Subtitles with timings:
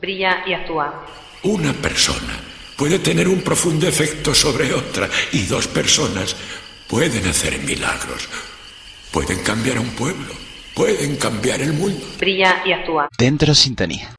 [0.00, 1.06] Brilla y actúa.
[1.42, 2.38] Una persona
[2.76, 6.36] puede tener un profundo efecto sobre otra y dos personas
[6.88, 8.28] pueden hacer milagros.
[9.10, 10.34] Pueden cambiar un pueblo.
[10.74, 12.06] Pueden cambiar el mundo.
[12.18, 13.08] Brilla y actúa.
[13.18, 14.14] Dentro sintonía.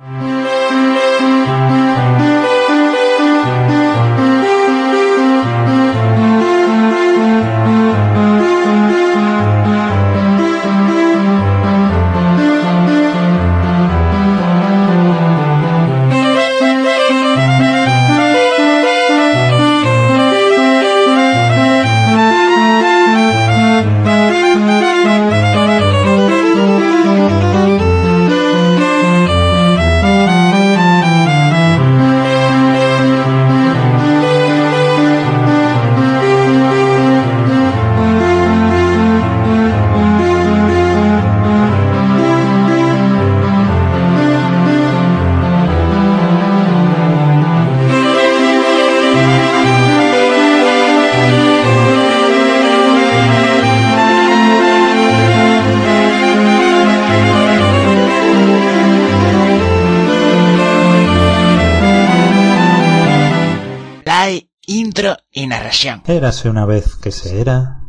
[65.40, 66.02] Y.
[66.06, 67.82] Érase una vez que se era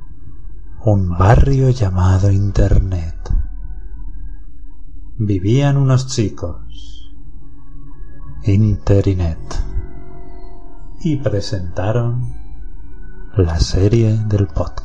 [0.84, 3.16] un barrio llamado Internet.
[5.18, 7.12] Vivían unos chicos.
[8.44, 9.38] Interinet.
[11.02, 12.34] Y presentaron
[13.36, 14.80] la serie del podcast.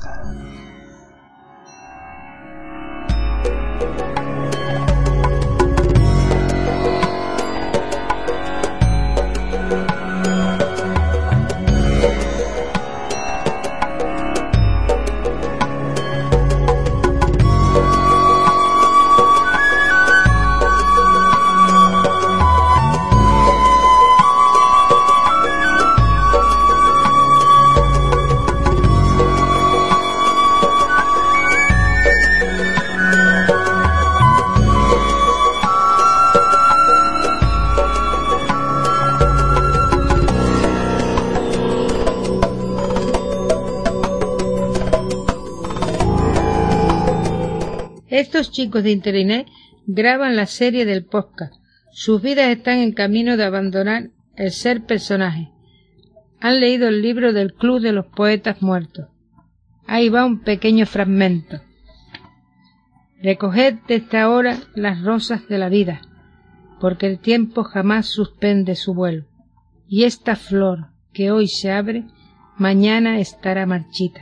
[48.55, 49.47] Chicos de Internet
[49.85, 51.53] graban la serie del podcast.
[51.91, 55.51] Sus vidas están en camino de abandonar el ser personaje.
[56.39, 59.09] Han leído el libro del Club de los Poetas Muertos.
[59.87, 61.59] Ahí va un pequeño fragmento.
[63.21, 65.99] Recoged desde ahora las rosas de la vida,
[66.79, 69.25] porque el tiempo jamás suspende su vuelo,
[69.87, 72.05] y esta flor que hoy se abre,
[72.57, 74.21] mañana estará marchita.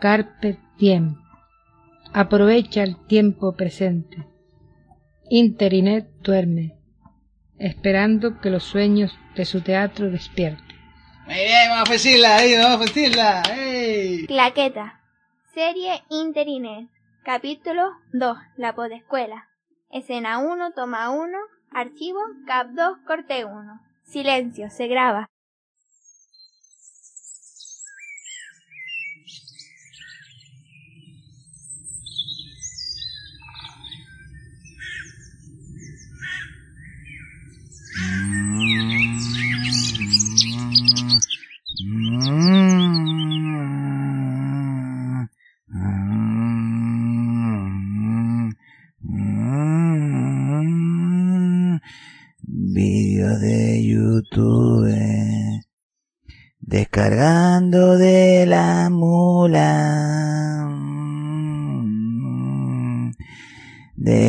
[0.00, 1.23] Carpe diem.
[2.16, 4.24] Aprovecha el tiempo presente.
[5.28, 6.78] Interinet duerme,
[7.58, 10.76] esperando que los sueños de su teatro despierten.
[11.26, 13.42] Muy bien, vamos a decirla, ahí, vamos a decirla.
[13.58, 14.26] ¡Ey!
[14.28, 15.00] Claqueta.
[15.54, 16.88] Serie Interinet.
[17.24, 18.38] Capítulo 2.
[18.58, 19.48] La podescuela.
[19.90, 21.36] Escena 1, toma 1.
[21.72, 23.80] Archivo, cap 2, corte 1.
[24.04, 25.28] Silencio, se graba.
[52.46, 54.94] Vídeo de YouTube.
[56.60, 57.43] Descargando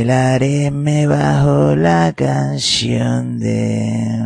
[0.06, 4.22] Del areme bajo la canción de...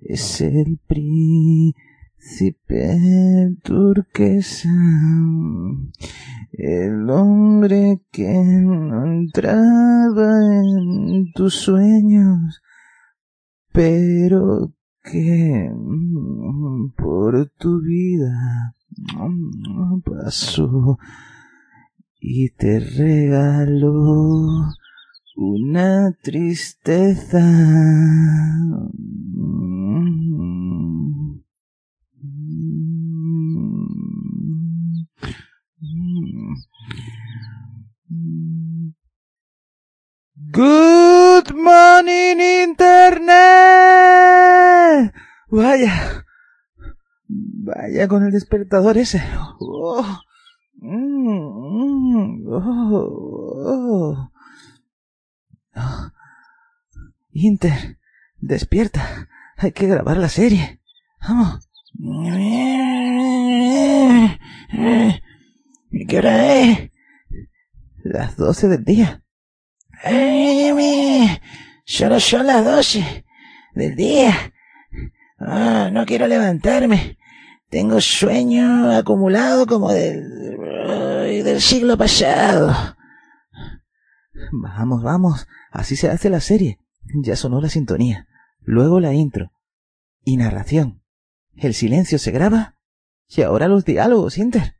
[0.00, 1.74] Es el príncipe
[3.62, 4.70] turquesa,
[6.52, 10.30] el hombre que no entraba
[10.62, 12.62] en tus sueños,
[13.70, 14.73] pero
[15.04, 18.74] que mm, por tu vida
[19.16, 20.98] mm, pasó
[22.18, 24.72] y te regaló
[25.36, 27.42] una tristeza.
[40.36, 43.34] Good morning internet.
[45.48, 46.24] Vaya.
[47.28, 49.22] Vaya ya con el despertador ese.
[49.60, 50.04] Oh.
[50.80, 54.28] Mm, oh,
[55.76, 56.10] oh.
[57.30, 57.98] Inter,
[58.40, 59.28] despierta.
[59.56, 60.80] Hay que grabar la serie.
[61.20, 61.70] Vamos.
[66.08, 66.90] ¿Qué hora es?
[68.02, 69.23] Las doce del día.
[71.84, 73.24] Solo son las doce
[73.74, 74.52] del día.
[75.38, 77.18] Ah, no quiero levantarme.
[77.68, 80.24] Tengo sueño acumulado como del,
[81.44, 82.96] del siglo pasado.
[84.52, 85.46] Vamos, vamos.
[85.70, 86.78] Así se hace la serie.
[87.22, 88.26] Ya sonó la sintonía.
[88.60, 89.52] Luego la intro.
[90.22, 91.02] Y narración.
[91.56, 92.76] El silencio se graba.
[93.28, 94.76] Y ahora los diálogos, Inter.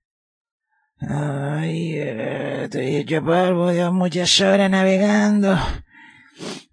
[1.00, 5.56] Ay, eh, estoy hecho polvo, de muchas horas navegando.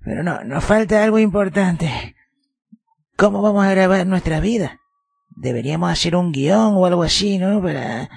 [0.03, 2.15] Pero no, nos falta algo importante.
[3.17, 4.79] ¿Cómo vamos a grabar nuestra vida?
[5.35, 7.61] Deberíamos hacer un guion o algo así, ¿no?
[7.61, 8.09] Para...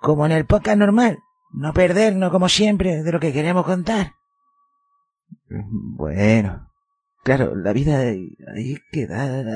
[0.00, 1.18] como en el podcast normal.
[1.52, 4.12] No perdernos, como siempre, de lo que queremos contar.
[5.48, 6.70] Bueno,
[7.24, 9.46] claro, la vida hay que dar,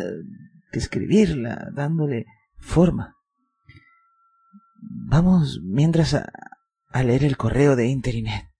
[0.70, 2.26] que escribirla, dándole
[2.58, 3.16] forma.
[4.82, 6.31] Vamos mientras a,
[6.88, 8.50] a leer el correo de Interinet,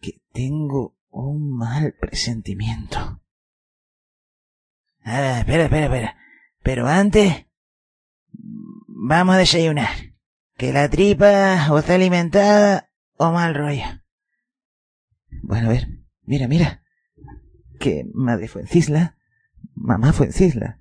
[0.00, 3.22] que tengo un mal presentimiento.
[5.02, 6.16] Ah, espera, espera, espera.
[6.62, 7.46] Pero antes,
[8.32, 9.90] vamos a desayunar.
[10.56, 13.84] Que la tripa o está alimentada o mal rollo.
[15.42, 15.86] Bueno, a ver,
[16.22, 16.82] mira, mira.
[17.78, 19.18] Que madre fue en Cisla,
[19.74, 20.80] mamá fue en Cisla.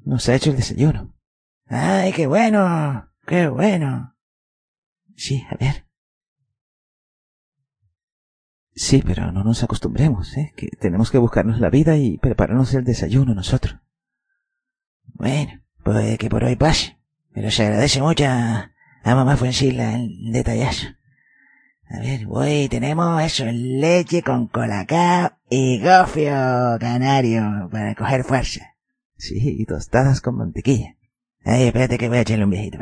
[0.00, 1.14] Nos ha hecho el desayuno.
[1.70, 3.08] ¡Ay, qué bueno!
[3.26, 4.16] ¡Qué bueno!
[5.16, 5.86] Sí, a ver.
[8.74, 10.52] Sí, pero no nos acostumbremos, ¿eh?
[10.56, 13.78] Que tenemos que buscarnos la vida y prepararnos el desayuno nosotros.
[15.14, 16.98] Bueno, puede que por hoy pase,
[17.32, 18.72] pero se agradece mucho a,
[19.04, 20.88] mamá Fuencila el detallazo.
[21.88, 28.74] A ver, voy, tenemos eso, leche con colacao y gofio canario para coger fuerza.
[29.16, 30.96] Sí, y tostadas con mantequilla.
[31.44, 32.78] Ay, espérate que voy a echarle un viejito.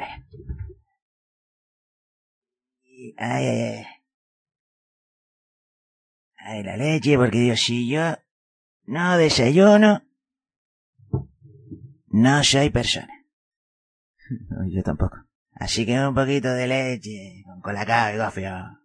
[3.16, 3.86] Ay, ay, ay.
[6.36, 8.16] Ay, la leche, porque Dios, si yo
[8.84, 10.02] no desayuno,
[12.06, 13.12] no soy persona.
[14.70, 15.16] Yo tampoco.
[15.52, 18.78] Así que un poquito de leche con colacao y gofio.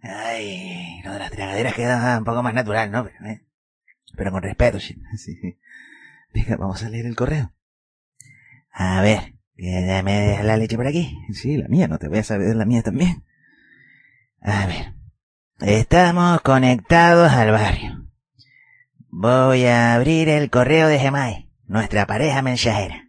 [0.00, 3.04] Ay, lo de las tragaderas queda un poco más natural, ¿no?
[3.04, 3.47] Pero, ¿eh?
[4.18, 5.00] Pero con respeto, sí.
[5.16, 5.58] sí.
[6.34, 7.54] Venga, vamos a leer el correo.
[8.72, 11.16] A ver, me la leche por aquí.
[11.32, 13.24] Sí, la mía, no te voy a saber la mía también.
[14.40, 14.94] A ver.
[15.60, 18.08] Estamos conectados al barrio.
[19.08, 23.08] Voy a abrir el correo de Gemay, nuestra pareja mensajera.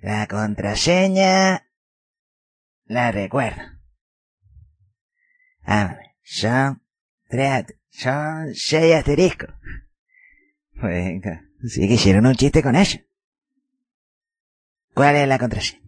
[0.00, 1.68] La contraseña
[2.86, 3.62] la recuerdo.
[5.62, 6.82] A ver, son
[7.28, 9.50] tres, son seis asteriscos.
[10.74, 12.98] Venga, sí que hicieron un chiste con eso.
[14.94, 15.82] ¿Cuál es la contraseña?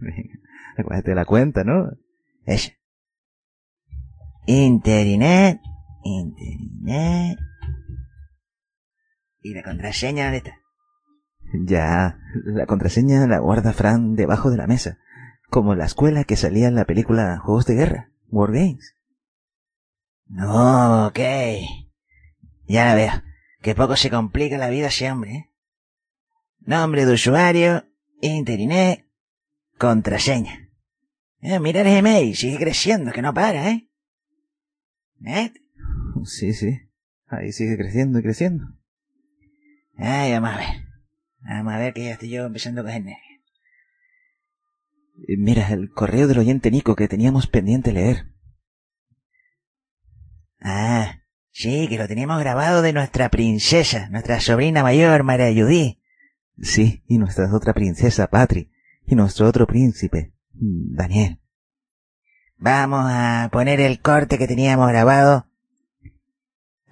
[0.00, 0.38] Venga,
[0.76, 1.90] acuérdate la cuenta, ¿no?
[2.44, 2.72] Ella.
[4.46, 5.60] Interinet,
[6.04, 7.38] Interinet.
[9.40, 10.58] ¿Y la contraseña dónde está?
[11.64, 14.98] Ya, la contraseña la guarda Fran debajo de la mesa,
[15.48, 18.94] como la escuela que salía en la película Juegos de Guerra, War Games.
[20.32, 21.18] No, ok.
[22.66, 23.12] Ya la veo.
[23.60, 25.50] Que poco se complica la vida ese hombre, ¿eh?
[26.60, 27.84] Nombre de usuario,
[28.20, 29.06] Interinet,
[29.78, 30.70] contraseña.
[31.40, 33.90] Eh, mira el Gmail, sigue creciendo, que no para, ¿eh?
[35.26, 35.52] ¿Eh?
[36.24, 36.80] Sí, sí.
[37.26, 38.64] Ahí sigue creciendo y creciendo.
[39.96, 40.68] Ay, vamos a ver.
[41.40, 43.42] Vamos a ver que ya estoy yo empezando a coger nervios.
[45.36, 48.32] Mira, el correo del oyente Nico que teníamos pendiente leer.
[50.62, 51.18] Ah,
[51.50, 56.00] sí, que lo teníamos grabado de nuestra princesa, nuestra sobrina mayor, María Judy.
[56.60, 58.70] Sí, y nuestra otra princesa, Patri,
[59.04, 61.40] y nuestro otro príncipe, Daniel.
[62.58, 65.48] Vamos a poner el corte que teníamos grabado.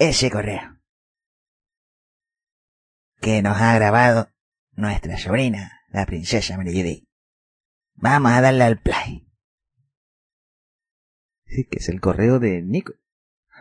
[0.00, 0.81] Ese correo.
[3.21, 4.31] Que nos ha grabado
[4.73, 7.09] nuestra sobrina, la princesa María Judy.
[7.95, 9.29] Vamos a darle al play.
[11.47, 12.95] Sí, que es el correo de Nico.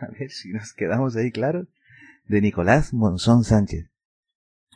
[0.00, 1.66] A ver si nos quedamos ahí claros.
[2.24, 3.90] De Nicolás Monzón Sánchez.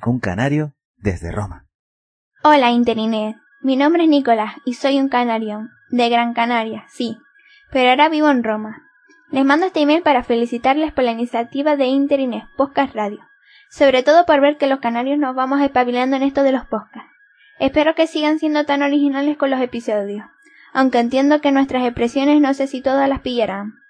[0.04, 1.66] Un canario desde Roma.
[2.42, 3.36] Hola, Interinet.
[3.62, 5.68] Mi nombre es Nicolás y soy un canario.
[5.88, 7.16] De Gran Canaria, sí.
[7.72, 8.82] Pero ahora vivo en Roma.
[9.30, 13.20] Les mando este email para felicitarles por la iniciativa de Interines Podcast Radio,
[13.70, 17.10] sobre todo por ver que los canarios nos vamos espabilando en esto de los podcasts.
[17.58, 20.26] Espero que sigan siendo tan originales con los episodios,
[20.72, 23.83] aunque entiendo que nuestras expresiones no sé si todas las pillarán.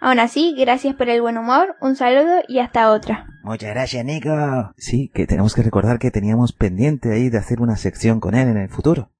[0.00, 3.26] Aún así, gracias por el buen humor, un saludo y hasta otra.
[3.42, 4.30] Muchas gracias, Nico.
[4.78, 8.48] Sí, que tenemos que recordar que teníamos pendiente ahí de hacer una sección con él
[8.48, 9.12] en el futuro.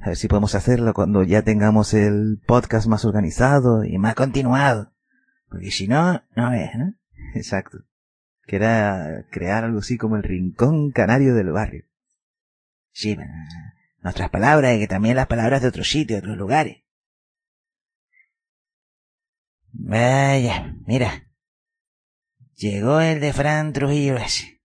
[0.00, 4.92] A ver si podemos hacerlo cuando ya tengamos el podcast más organizado y más continuado.
[5.48, 6.94] Porque si no, no es, ¿no?
[7.34, 7.78] Exacto.
[8.46, 11.84] Que era crear algo así como el rincón canario del barrio.
[12.92, 13.16] Sí,
[14.00, 16.84] nuestras palabras y que también las palabras de otros sitios, de otros lugares.
[19.80, 21.28] Vaya, mira.
[22.56, 24.60] Llegó el de Fran Trujillo ese.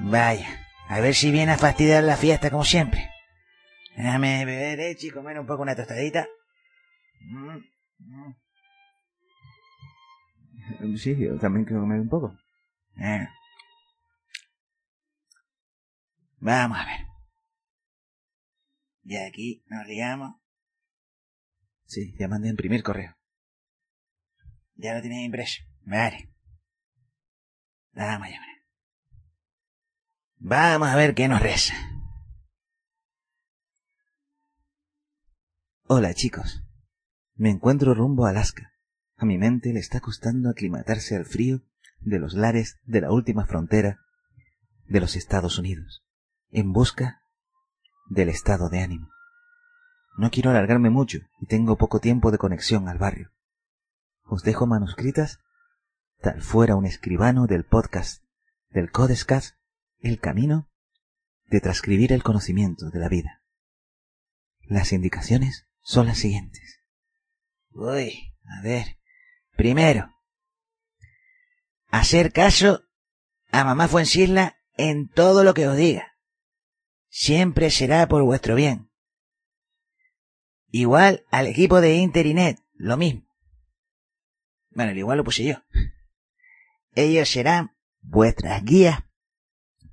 [0.00, 0.48] Vaya,
[0.88, 3.13] a ver si viene a fastidiar la fiesta como siempre.
[3.96, 6.26] Déjame beber leche y comer un poco una tostadita.
[7.20, 7.58] Mm,
[7.98, 8.34] mm.
[10.96, 12.36] Sí, yo también quiero comer un poco.
[12.96, 13.28] Eh.
[16.38, 17.06] Vamos a ver.
[19.02, 20.36] Ya aquí nos liamos.
[21.86, 23.16] Sí, ya mandé a imprimir correo.
[24.74, 25.62] Ya lo tienes impreso.
[25.82, 26.30] Vale.
[27.92, 28.48] Vamos a llamar.
[30.38, 31.93] Vamos a ver qué nos reza.
[35.86, 36.64] Hola chicos.
[37.34, 38.72] Me encuentro rumbo a Alaska.
[39.18, 41.60] A mi mente le está costando aclimatarse al frío
[42.00, 44.00] de los lares de la última frontera
[44.86, 46.02] de los Estados Unidos,
[46.48, 47.20] en busca
[48.08, 49.10] del estado de ánimo.
[50.16, 53.34] No quiero alargarme mucho y tengo poco tiempo de conexión al barrio.
[54.24, 55.40] Os dejo manuscritas,
[56.22, 58.24] tal fuera un escribano del podcast
[58.70, 59.56] del Codescast,
[59.98, 60.70] el camino
[61.50, 63.42] de transcribir el conocimiento de la vida.
[64.62, 66.80] Las indicaciones son las siguientes.
[67.70, 68.98] Uy, a ver.
[69.56, 70.10] Primero,
[71.88, 72.88] hacer caso
[73.52, 76.16] a mamá Fuencisla en todo lo que os diga.
[77.08, 78.90] Siempre será por vuestro bien.
[80.70, 83.28] Igual al equipo de Interinet, lo mismo.
[84.70, 85.62] Bueno, igual lo puse yo.
[86.96, 89.04] Ellos serán vuestras guías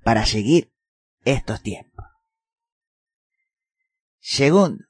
[0.03, 0.73] para seguir
[1.23, 2.05] estos tiempos.
[4.19, 4.85] Segundo,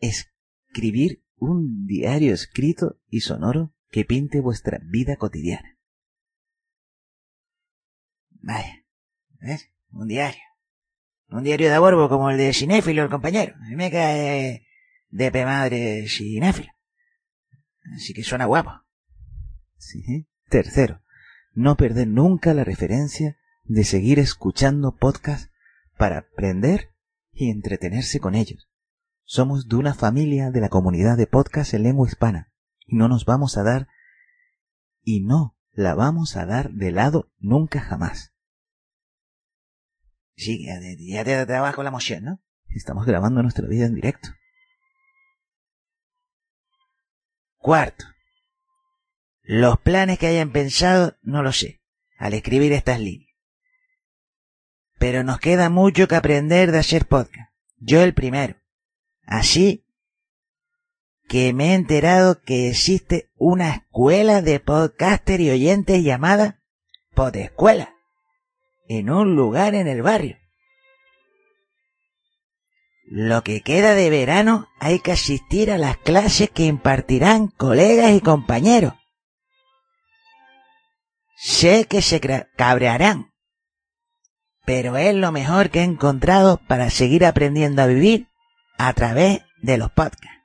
[0.00, 5.78] escribir un diario escrito y sonoro que pinte vuestra vida cotidiana.
[8.30, 8.84] Vaya,
[9.40, 9.70] ¿ves?
[9.90, 10.42] Un diario.
[11.28, 13.56] Un diario de aborbo como el de Cinéfilo, el compañero.
[13.70, 14.66] Me cae
[15.08, 16.72] de pe madre Cinéfilo.
[17.94, 18.70] Así que suena guapo.
[19.78, 20.28] Sí.
[20.48, 21.02] Tercero,
[21.54, 25.50] no perder nunca la referencia de seguir escuchando podcasts
[25.96, 26.92] para aprender
[27.32, 28.68] y entretenerse con ellos.
[29.28, 32.52] Somos de una familia de la comunidad de podcast en lengua hispana
[32.86, 33.88] y no nos vamos a dar
[35.02, 38.32] y no la vamos a dar de lado nunca jamás.
[40.36, 42.40] Sí, ya te, te trabas con la emoción, ¿no?
[42.68, 44.28] Estamos grabando nuestra vida en directo.
[47.56, 48.04] Cuarto.
[49.42, 51.82] Los planes que hayan pensado no lo sé
[52.16, 53.34] al escribir estas líneas.
[55.00, 57.52] Pero nos queda mucho que aprender de hacer podcast.
[57.78, 58.56] Yo el primero.
[59.26, 59.84] Así
[61.28, 66.62] que me he enterado que existe una escuela de podcaster y oyentes llamada
[67.14, 67.94] Podescuela,
[68.88, 70.36] en un lugar en el barrio.
[73.08, 78.20] Lo que queda de verano hay que asistir a las clases que impartirán colegas y
[78.20, 78.94] compañeros.
[81.36, 82.20] Sé que se
[82.56, 83.32] cabrearán,
[84.64, 88.28] pero es lo mejor que he encontrado para seguir aprendiendo a vivir
[88.78, 90.42] a través de los podcasts.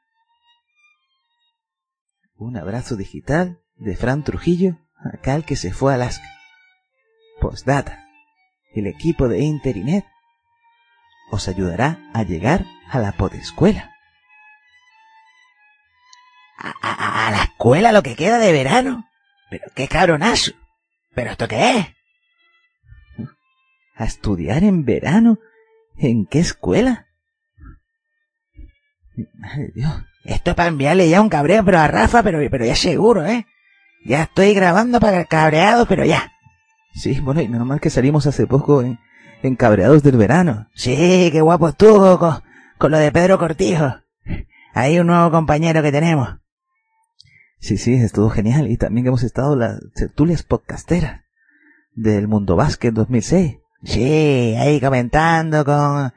[2.36, 4.80] Un abrazo digital de Fran Trujillo,
[5.14, 6.28] acá el que se fue a Alaska.
[7.40, 8.06] Postdata.
[8.74, 10.06] El equipo de Interinet
[11.32, 13.92] os ayudará a llegar a la podescuela.
[16.58, 19.10] ¿A, a, a la escuela lo que queda de verano?
[19.50, 20.52] Pero qué cabronazo.
[21.14, 21.88] ¿Pero esto qué es?
[23.96, 25.40] ¿A estudiar en verano?
[25.98, 27.08] ¿En qué escuela?
[29.38, 29.92] Madre Dios.
[30.24, 33.48] Esto es para enviarle ya un cabreo, pero a Rafa, pero, pero ya seguro, ¿eh?
[34.06, 36.32] Ya estoy grabando para el cabreado, pero ya.
[36.94, 39.00] Sí, bueno, y menos mal que salimos hace poco en,
[39.44, 40.68] encabreados del verano.
[40.76, 42.42] Sí, qué guapo estuvo con,
[42.78, 43.96] con lo de Pedro Cortijo.
[44.74, 46.38] Ahí un nuevo compañero que tenemos.
[47.60, 48.70] Sí, sí, estuvo genial.
[48.70, 51.22] Y también hemos estado las tertulias podcasteras
[51.94, 53.58] del Mundo Básquet 2006.
[53.84, 56.14] Sí, ahí comentando con,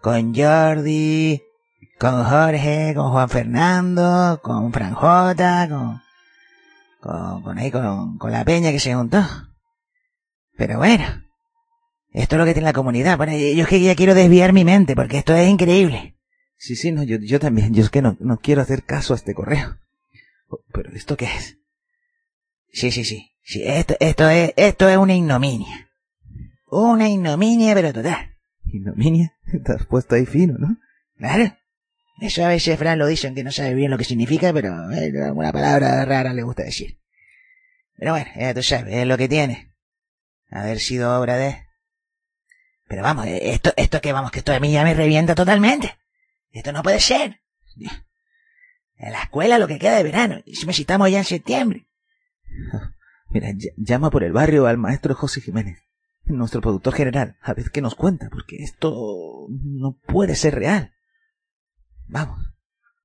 [0.00, 1.42] con Jordi,
[1.98, 6.02] con Jorge, con Juan Fernando, con Franjota, con,
[7.00, 9.24] con, con ahí, con, con la peña que se juntó.
[10.56, 11.04] Pero bueno,
[12.12, 13.16] esto es lo que tiene la comunidad.
[13.16, 16.16] Bueno, yo es que ya quiero desviar mi mente porque esto es increíble.
[16.56, 17.74] Sí, sí, no, yo, yo también.
[17.74, 19.76] Yo es que no, no quiero hacer caso a este correo.
[20.72, 21.58] Pero ¿esto qué es?
[22.72, 23.32] Sí, sí, sí.
[23.42, 25.90] Sí, esto, esto es, esto es una ignominia.
[26.68, 28.36] Una ignominia, pero total.
[28.64, 29.36] ¿Ignominia?
[29.64, 30.78] Te has puesto ahí fino, ¿no?
[31.16, 31.52] Claro.
[32.20, 35.12] Eso a veces Fran lo dicen que no sabe bien lo que significa, pero eh,
[35.22, 36.98] alguna palabra rara le gusta decir.
[37.96, 39.74] Pero bueno, ya tú sabes, es lo que tiene.
[40.50, 41.66] Haber sido obra de...
[42.88, 45.96] Pero vamos, eh, esto, esto que vamos, que esto a mí ya me revienta totalmente.
[46.50, 47.40] Esto no puede ser.
[48.96, 50.40] En la escuela lo que queda de verano.
[50.46, 51.86] Y si me citamos ya en septiembre.
[53.28, 55.82] Mira, llama por el barrio al maestro José Jiménez,
[56.24, 60.95] nuestro productor general, a ver qué nos cuenta, porque esto no puede ser real.
[62.08, 62.38] Vamos.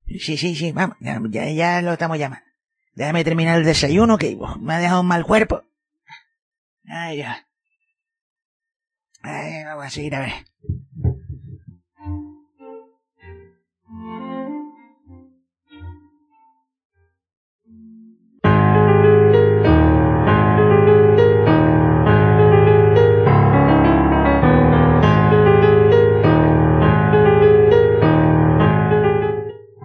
[0.08, 2.46] Sí, sí, sí, vamos, ya, ya lo estamos llamando.
[2.94, 5.64] Déjame terminar el desayuno que me ha dejado un mal cuerpo.
[6.86, 7.48] Ay, ya.
[9.22, 10.34] Ay, vamos a seguir a ver.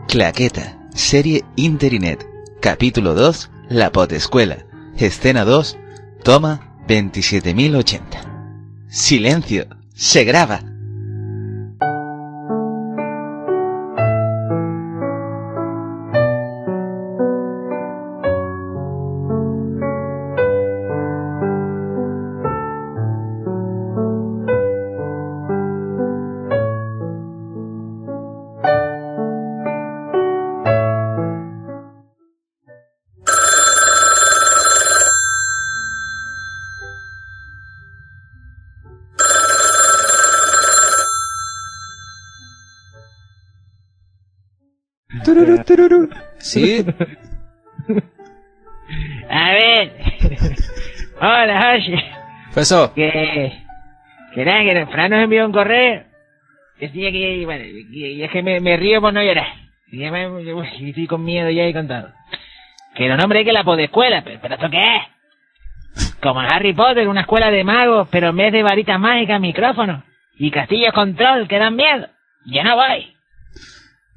[0.09, 2.25] Claqueta, serie Interinet,
[2.61, 4.65] capítulo 2, La Potescuela,
[4.97, 5.77] escena 2,
[6.23, 8.87] toma 27080.
[8.89, 10.63] Silencio, se graba.
[46.39, 46.85] Sí.
[49.29, 49.93] A ver.
[51.21, 52.05] Hola, oye.
[52.55, 52.95] Pasó.
[52.95, 53.53] Que.
[54.35, 56.05] Que nada, que Fran nos envió un correo.
[56.79, 57.43] Decía que.
[57.45, 59.47] Bueno, que, es que me, me, río por no llorar.
[59.91, 62.13] Y ya estoy con miedo ya y contado.
[62.95, 66.13] Que los nombres que la podescuela, pero, pero ¿esto qué es?
[66.21, 70.03] Como en Harry Potter, una escuela de magos, pero en vez de varitas mágicas, micrófonos.
[70.39, 72.09] Y castillos control, que dan miedo.
[72.47, 73.17] Yo no voy.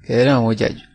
[0.05, 0.88] Que no, muchacho.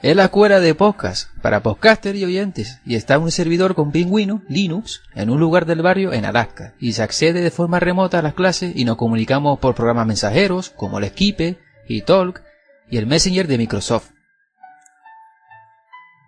[0.00, 4.42] Es la escuela de podcast para podcaster y oyentes y está un servidor con pingüino,
[4.48, 8.22] Linux, en un lugar del barrio en Alaska y se accede de forma remota a
[8.22, 11.56] las clases y nos comunicamos por programas mensajeros como el Skype
[11.88, 12.42] y Talk
[12.88, 14.12] y el Messenger de Microsoft.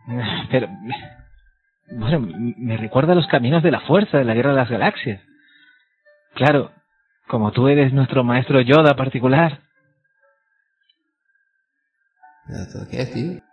[0.50, 0.68] Pero,
[1.92, 2.26] bueno,
[2.58, 5.20] me recuerda a los caminos de la fuerza de la guerra de las galaxias.
[6.34, 6.72] Claro,
[7.28, 9.60] como tú eres nuestro maestro Yoda particular.
[12.90, 13.49] ¿Qué es, tío?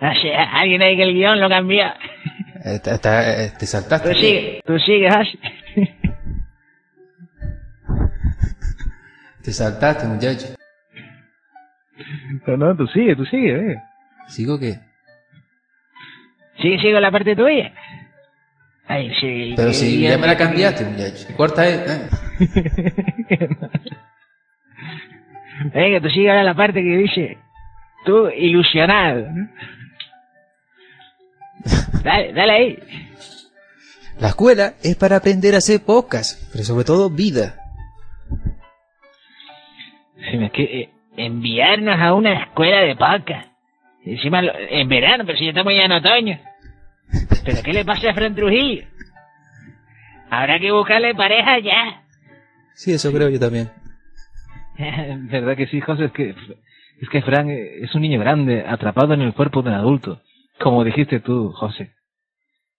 [0.00, 1.84] Alguien ahí que el guion lo cambió.
[2.64, 4.10] Está, está, te saltaste.
[4.10, 5.34] Tú sigue, tú sigue, Ash.
[9.42, 10.46] Te saltaste, muchacho.
[12.46, 13.76] No, no, tú sigue, tú sigue, eh.
[14.28, 14.78] ¿Sigo qué?
[16.60, 17.72] Sigue, sigo la parte tuya.
[18.86, 19.54] Ay, sí.
[19.56, 21.26] Pero si ya me la cambiaste, muchacho.
[21.36, 22.08] Corta eh.
[25.74, 27.38] Venga, tú sigue ahora la parte que dice,
[28.04, 29.26] tú ilusionado.
[32.02, 32.78] Dale, dale ahí.
[34.20, 37.56] La escuela es para aprender a hacer podcast, pero sobre todo vida.
[40.16, 43.48] Es que eh, enviarnos a una escuela de podcast.
[44.04, 46.38] Encima en verano, pero si ya estamos ya en otoño.
[47.44, 48.86] ¿Pero qué le pasa a Fran Trujillo?
[50.30, 52.02] Habrá que buscarle pareja ya.
[52.74, 53.70] Sí, eso creo yo también.
[55.30, 56.06] ¿Verdad que sí, José?
[56.06, 59.74] Es que, es que Fran es un niño grande, atrapado en el cuerpo de un
[59.76, 60.20] adulto.
[60.58, 61.94] Como dijiste tú, José.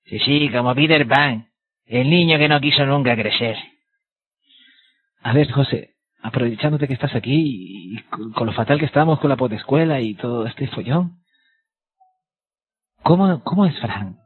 [0.05, 1.49] Sí, sí, como Peter Pan,
[1.85, 3.57] el niño que no quiso nunca crecer.
[5.21, 8.01] A ver, José, aprovechándote que estás aquí y
[8.33, 11.19] con lo fatal que estamos con la potescuela y todo este follón,
[13.03, 14.17] ¿cómo, cómo es Fran?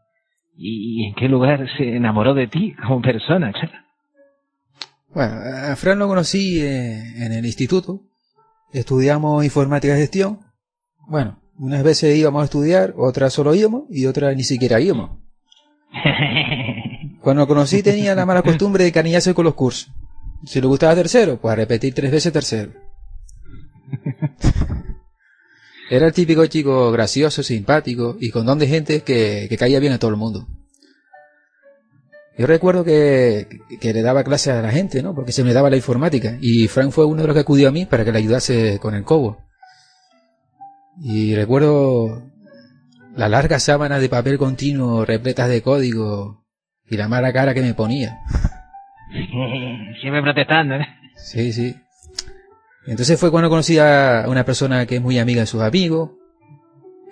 [0.56, 3.78] ¿Y en qué lugar se enamoró de ti como persona, claro?
[5.14, 5.36] Bueno,
[5.72, 8.02] a Fran lo conocí eh, en el instituto.
[8.72, 10.40] Estudiamos informática y gestión.
[11.08, 15.20] Bueno, unas veces íbamos a estudiar, otras solo íbamos y otras ni siquiera íbamos.
[17.22, 19.92] Cuando conocí tenía la mala costumbre de canillarse con los cursos.
[20.46, 22.72] Si le gustaba tercero, pues a repetir tres veces tercero.
[25.90, 29.92] Era el típico chico gracioso, simpático y con don de gente que, que caía bien
[29.92, 30.48] a todo el mundo.
[32.38, 33.48] Yo recuerdo que,
[33.82, 35.14] que le daba clases a la gente, ¿no?
[35.14, 36.38] Porque se me daba la informática.
[36.40, 38.96] Y Frank fue uno de los que acudió a mí para que le ayudase con
[38.96, 39.49] el cobo.
[41.02, 42.24] Y recuerdo
[43.16, 46.46] la larga sábana de papel continuo repletas de código
[46.90, 48.20] y la mala cara que me ponía.
[50.02, 50.88] Siempre protestando, ¿eh?
[51.16, 51.76] Sí, sí.
[52.86, 56.12] Entonces fue cuando conocí a una persona que es muy amiga de sus amigos,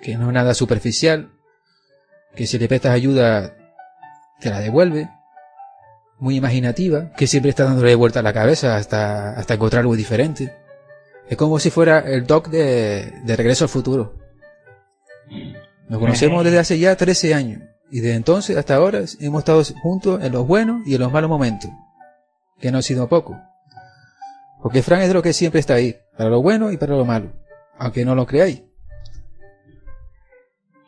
[0.02, 1.30] que no es nada superficial,
[2.34, 3.54] que si le prestas ayuda
[4.40, 5.08] te la devuelve,
[6.18, 10.52] muy imaginativa, que siempre está dándole vuelta a la cabeza hasta, hasta encontrar algo diferente.
[11.28, 14.14] Es como si fuera el doc de, de Regreso al Futuro.
[15.88, 20.22] Nos conocemos desde hace ya 13 años y desde entonces hasta ahora hemos estado juntos
[20.22, 21.70] en los buenos y en los malos momentos,
[22.60, 23.38] que no ha sido poco.
[24.62, 27.04] Porque Frank es de lo que siempre está ahí, para lo bueno y para lo
[27.04, 27.32] malo,
[27.78, 28.62] aunque no lo creáis.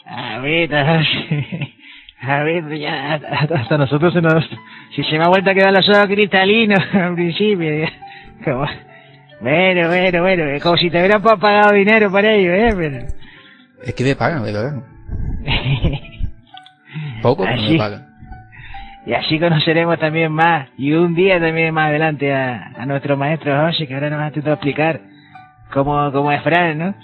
[0.04, 0.74] A ver,
[2.20, 4.44] a ver, ya hasta nosotros se nos...
[4.96, 7.86] Si se me ha vuelto a quedar los ojos cristalinos al principio.
[9.40, 12.74] Bueno, bueno, bueno, como si te hubieran pagado dinero para ello, ¿eh?
[12.76, 13.06] Pero...
[13.84, 14.84] Es que me pagan, me pagan.
[17.22, 17.72] Poco, pero Así.
[17.72, 18.06] me pagan.
[19.06, 23.66] Y así conoceremos también más, y un día también más adelante a, a nuestro maestro
[23.66, 25.00] José, que ahora nos va a explicar
[25.72, 26.94] cómo, cómo es Fran, ¿no?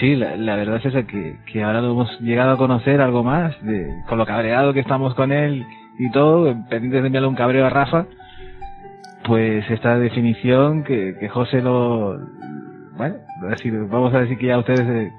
[0.00, 3.22] Sí, la, la verdad es esa, que, que ahora lo hemos llegado a conocer algo
[3.22, 5.64] más, de, con lo cabreado que estamos con él
[5.98, 8.06] y todo, pendientes de enviarle un cabreo a Rafa,
[9.24, 12.18] pues esta definición que, que José lo...
[12.96, 13.16] Bueno,
[13.88, 15.12] vamos a decir que ya ustedes eh,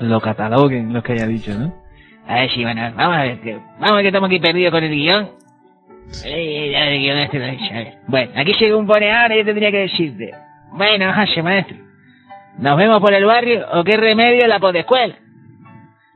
[0.00, 1.74] lo cataloguen lo que haya dicho, ¿no?
[2.26, 4.72] A ver si, bueno, vamos a ver, que, vamos a ver que estamos aquí perdidos
[4.72, 5.30] con el guion.
[6.24, 7.98] Eh, ya el guion este lo he.
[8.06, 10.32] Bueno, aquí según pone ahora yo tendría que decirte.
[10.72, 11.76] Bueno, José, maestro.
[12.58, 15.14] ¿Nos vemos por el barrio o qué remedio la podescuela?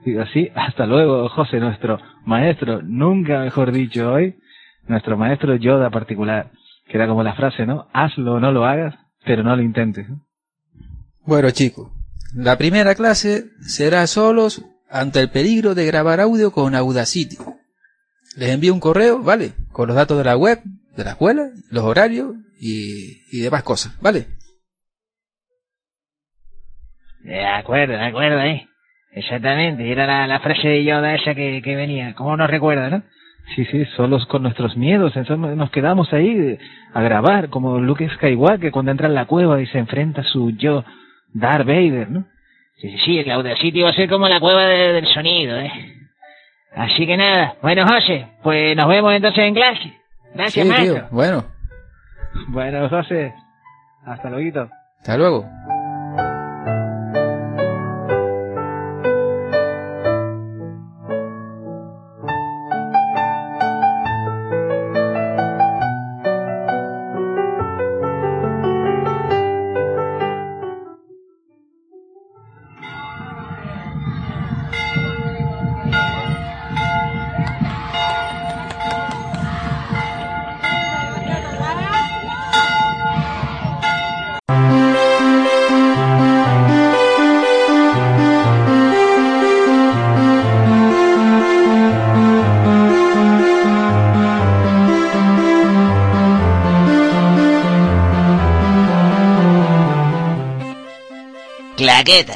[0.04, 4.34] Y así, hasta luego, José, nuestro maestro, nunca mejor dicho hoy,
[4.88, 6.46] nuestro maestro Yoda particular,
[6.92, 7.88] que era como la frase, ¿no?
[7.94, 10.07] Hazlo o no lo hagas, pero no lo intentes.
[10.11, 10.26] ¿no?
[11.24, 11.90] Bueno, chicos,
[12.35, 17.38] la primera clase será solos ante el peligro de grabar audio con Audacity.
[18.37, 19.52] Les envío un correo, ¿vale?
[19.72, 20.61] Con los datos de la web,
[20.94, 24.26] de la escuela, los horarios y, y demás cosas, ¿vale?
[27.20, 28.68] De acuerdo, de acuerdo, eh.
[29.12, 33.02] Exactamente, era la, la frase de Yoda esa que, que venía, como nos recuerda, ¿no?
[33.55, 36.59] Sí, sí, solos con nuestros miedos, entonces nos quedamos ahí eh,
[36.94, 40.52] a grabar, como Luke Skywalker cuando entra en la cueva y se enfrenta a su
[40.52, 40.85] yo,
[41.35, 42.24] Darth Vader, ¿no?
[42.78, 45.70] Sí, sí, sí, el Audacity va a ser como la cueva de- del sonido, eh.
[46.74, 49.92] Así que nada, bueno, José, pues nos vemos entonces en clase.
[50.35, 51.44] Gracias, Sí, tío, bueno,
[52.48, 53.35] Bueno, José,
[54.07, 54.68] hasta luego.
[55.00, 55.44] hasta luego.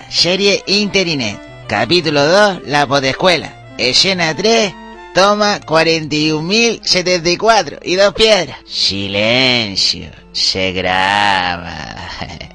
[0.09, 1.39] Serie Interinet.
[1.69, 3.75] Capítulo 2, La Podescuela.
[3.77, 4.73] Escena 3,
[5.15, 8.57] toma 41.074 y dos piedras.
[8.67, 11.95] Silencio, se graba.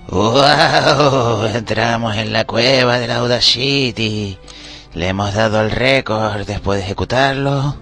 [0.09, 1.45] ¡Wow!
[1.45, 4.39] Entramos en la cueva de la Audacity.
[4.95, 7.77] Le hemos dado el récord después de ejecutarlo.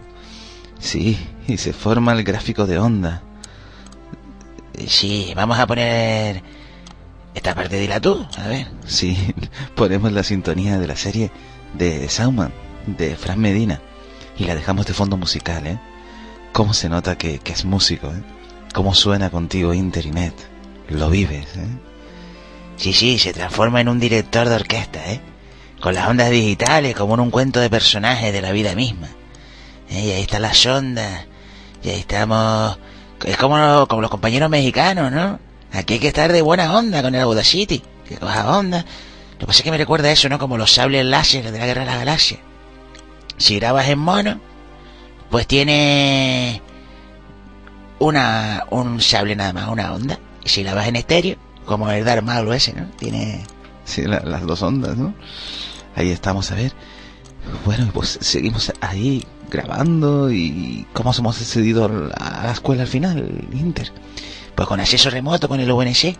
[0.79, 3.23] Sí, y se forma el gráfico de onda.
[4.85, 6.43] Sí, vamos a poner...
[7.33, 8.78] Esta parte dila tú, a ver.
[8.89, 9.15] Sí,
[9.75, 11.31] ponemos la sintonía de la serie
[11.75, 12.51] de Sauman,
[12.87, 13.81] de Fran Medina,
[14.37, 15.79] y la dejamos de fondo musical, ¿eh?
[16.51, 18.23] Cómo se nota que, que es músico, ¿eh?
[18.73, 20.33] Cómo suena contigo Interinet.
[20.89, 21.67] Lo vives, ¿eh?
[22.77, 25.21] Sí, sí, se transforma en un director de orquesta, ¿eh?
[25.79, 29.09] Con las ondas digitales, como en un cuento de personajes de la vida misma.
[29.89, 30.05] ¿Eh?
[30.05, 31.27] Y ahí están las ondas,
[31.83, 32.79] y ahí estamos
[33.23, 35.39] Es como, como los compañeros mexicanos, ¿no?
[35.73, 37.83] Aquí hay que estar de buena onda con el Audacity.
[38.09, 38.83] Que coja onda.
[39.33, 40.37] Lo que pasa es que me recuerda eso, ¿no?
[40.39, 42.39] Como los sables láser de la Guerra de la Galaxia.
[43.37, 44.39] Si grabas en mono,
[45.29, 46.61] pues tiene
[47.99, 50.19] una un sable nada más, una onda.
[50.43, 52.85] Y si grabas en estéreo, como el Darth Maul ese, ¿no?
[52.97, 53.43] Tiene...
[53.85, 55.13] Sí, la- las dos ondas, ¿no?
[55.95, 56.73] Ahí estamos, a ver.
[57.65, 63.91] Bueno, pues seguimos ahí grabando y ¿cómo hemos accedido a la escuela al final, Inter?
[64.55, 66.15] Pues con acceso remoto con el UNC,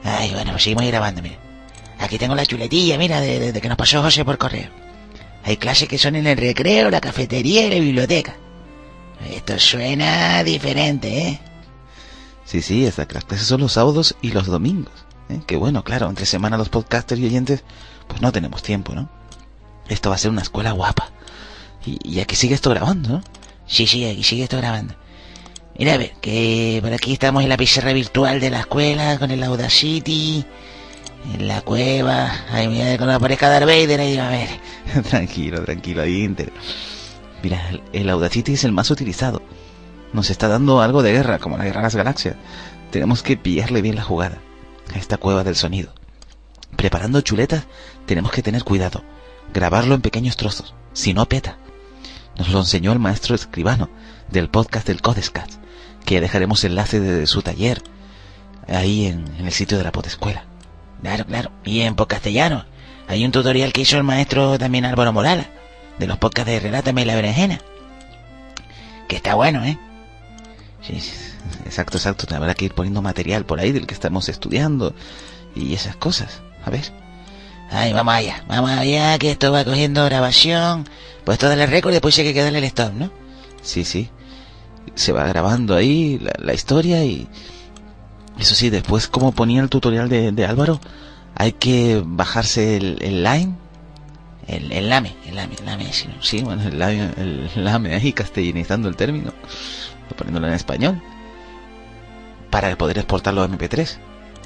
[0.04, 1.38] Ay, bueno, pues seguimos ahí grabando, mira.
[2.00, 4.68] Aquí tengo la chuletilla, mira, de, de- de que nos pasó José por correo.
[5.44, 8.36] Hay clases que son en el recreo, la cafetería y la biblioteca.
[9.30, 11.40] Esto suena diferente, ¿eh?
[12.46, 15.06] Sí, sí, las clases son los sábados y los domingos.
[15.30, 15.40] ¿eh?
[15.46, 17.64] Que bueno, claro, entre semana los podcasters y oyentes,
[18.08, 19.08] pues no tenemos tiempo, ¿no?
[19.90, 21.10] Esto va a ser una escuela guapa.
[21.86, 23.24] Y, y aquí sigue esto grabando, ¿no?
[23.68, 24.96] Sí, sí, aquí sigue esto grabando.
[25.78, 29.32] Mira, a ver, que por aquí estamos en la pizarra virtual de la escuela, con
[29.32, 30.46] el Audacity,
[31.34, 32.32] en la cueva.
[32.52, 34.50] Ay, mira, cuando aparezca Darth Vader, ahí a ver.
[35.10, 36.52] tranquilo, tranquilo, ahí Inter.
[37.42, 39.42] Mira, el- el Audacity es el más utilizado.
[40.14, 42.36] Nos está dando algo de guerra, como la guerra de las galaxias.
[42.92, 44.38] Tenemos que pillarle bien la jugada
[44.94, 45.92] a esta cueva del sonido.
[46.78, 47.64] Preparando chuletas,
[48.06, 49.04] tenemos que tener cuidado.
[49.54, 51.58] Grabarlo en pequeños trozos, si no peta.
[52.38, 53.88] Nos lo enseñó el maestro escribano
[54.32, 55.50] del podcast del Codescat,
[56.06, 57.84] que dejaremos enlace de su taller
[58.68, 60.46] ahí en, el sitio de la podescuela.
[61.02, 61.52] Claro, claro.
[61.64, 62.66] Y en castellano.
[63.08, 65.46] Hay un tutorial que hizo el maestro también Álvaro Morala,
[66.00, 67.60] de los podcasts de Relátame la berenjena.
[69.08, 69.78] Que está bueno, ¿eh?
[70.82, 71.14] Sí, sí,
[71.66, 72.34] exacto, exacto.
[72.36, 74.96] Habrá que ir poniendo material por ahí del que estamos estudiando
[75.54, 76.42] y esas cosas.
[76.66, 77.03] A ver.
[77.74, 80.88] Ay, vamos allá, vamos allá, que esto va cogiendo grabación.
[81.26, 83.12] Pues todo el récord y después hay que darle el stop, ¿no?
[83.64, 84.10] Sí, sí.
[84.96, 87.28] Se va grabando ahí la, la historia y...
[88.38, 90.80] Eso sí, después como ponía el tutorial de, de Álvaro,
[91.36, 93.56] hay que bajarse el, el line.
[94.48, 95.92] El, el lame, el lame, el lame.
[96.22, 99.34] Sí, bueno, el lame, el lame ahí castellanizando el término,
[100.18, 101.02] poniéndolo en español,
[102.50, 103.98] para poder exportarlo a MP3,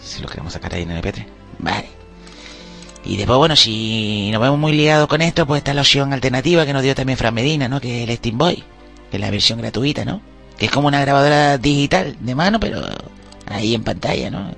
[0.01, 1.25] si lo queremos sacar ahí en MP3.
[1.59, 1.89] Vale.
[3.07, 6.65] Y después, bueno, si nos vemos muy ligados con esto, pues está la opción alternativa
[6.65, 7.79] que nos dio también Fran Medina, ¿no?
[7.79, 8.65] Que es el Steam Boy,
[9.09, 10.21] que es la versión gratuita, ¿no?
[10.57, 12.81] Que es como una grabadora digital de mano, pero
[13.45, 14.51] ahí en pantalla, ¿no?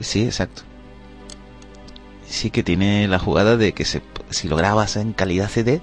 [0.00, 0.62] Sí, exacto.
[2.26, 5.80] Sí que tiene la jugada de que se, si lo grabas en calidad CD,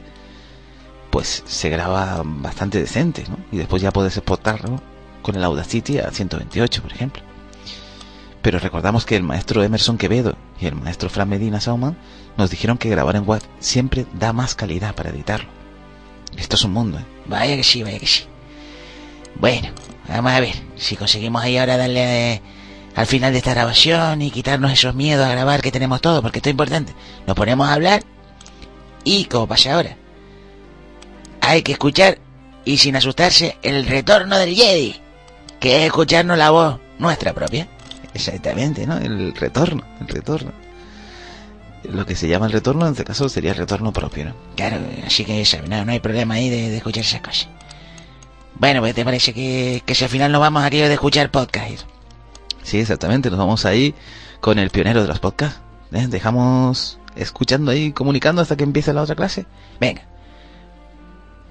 [1.10, 3.38] pues se graba bastante decente, ¿no?
[3.49, 4.81] Y después ya puedes exportarlo
[5.21, 7.31] con el Audacity a 128, por ejemplo.
[8.41, 11.97] Pero recordamos que el maestro Emerson Quevedo y el maestro Fran Medina Sauman
[12.38, 15.49] nos dijeron que grabar en web siempre da más calidad para editarlo.
[16.38, 17.06] Esto es un mundo, ¿eh?
[17.25, 18.23] Vaya que sí, vaya que sí.
[19.36, 19.69] Bueno,
[20.08, 22.41] vamos a ver si conseguimos ahí ahora darle eh,
[22.95, 26.39] al final de esta grabación y quitarnos esos miedos a grabar que tenemos todos, porque
[26.39, 26.93] esto es importante.
[27.27, 28.04] Nos ponemos a hablar
[29.04, 29.97] y, como pasa ahora,
[31.41, 32.19] hay que escuchar
[32.65, 34.95] y sin asustarse el retorno del Jedi,
[35.60, 37.67] que es escucharnos la voz nuestra propia.
[38.13, 38.97] Exactamente, ¿no?
[38.97, 40.52] El retorno, el retorno.
[41.84, 44.36] Lo que se llama el retorno, en este caso, sería el retorno propio, ¿no?
[44.56, 47.47] Claro, así que eso, no, no hay problema ahí de, de escuchar esas cosas.
[48.56, 51.32] Bueno, pues te parece que, que si al final nos vamos a aquello de escuchar
[51.32, 51.86] podcast.
[52.62, 53.95] Sí, exactamente, nos vamos ahí
[54.39, 55.60] con el pionero de los podcasts.
[55.91, 56.06] ¿eh?
[56.08, 59.45] Dejamos escuchando ahí, comunicando hasta que empiece la otra clase.
[59.80, 60.04] Venga.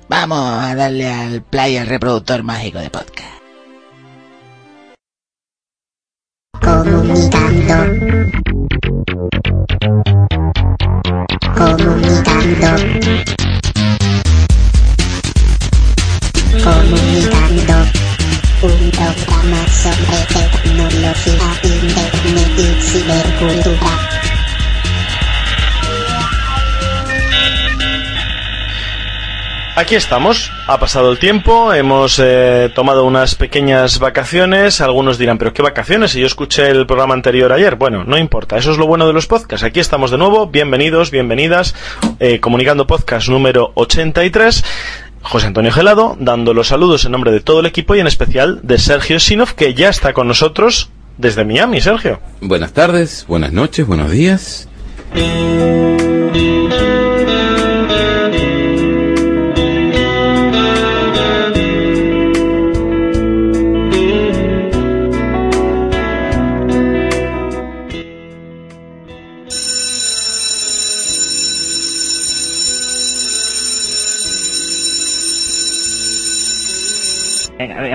[0.08, 3.39] Vamos a darle al play al reproductor mágico de podcast.
[6.60, 7.76] Comunicando.
[11.56, 12.70] Comunicando.
[16.62, 17.76] Comunicando.
[18.62, 23.99] Un programa sobre tecnología, internet y cibercultura.
[29.80, 35.54] Aquí estamos, ha pasado el tiempo, hemos eh, tomado unas pequeñas vacaciones, algunos dirán, pero
[35.54, 36.10] ¿qué vacaciones?
[36.10, 39.14] Si yo escuché el programa anterior ayer, bueno, no importa, eso es lo bueno de
[39.14, 41.74] los podcasts, aquí estamos de nuevo, bienvenidos, bienvenidas,
[42.18, 44.62] eh, comunicando podcast número 83,
[45.22, 48.60] José Antonio Gelado, dando los saludos en nombre de todo el equipo y en especial
[48.62, 52.20] de Sergio Sinov, que ya está con nosotros desde Miami, Sergio.
[52.42, 54.68] Buenas tardes, buenas noches, buenos días.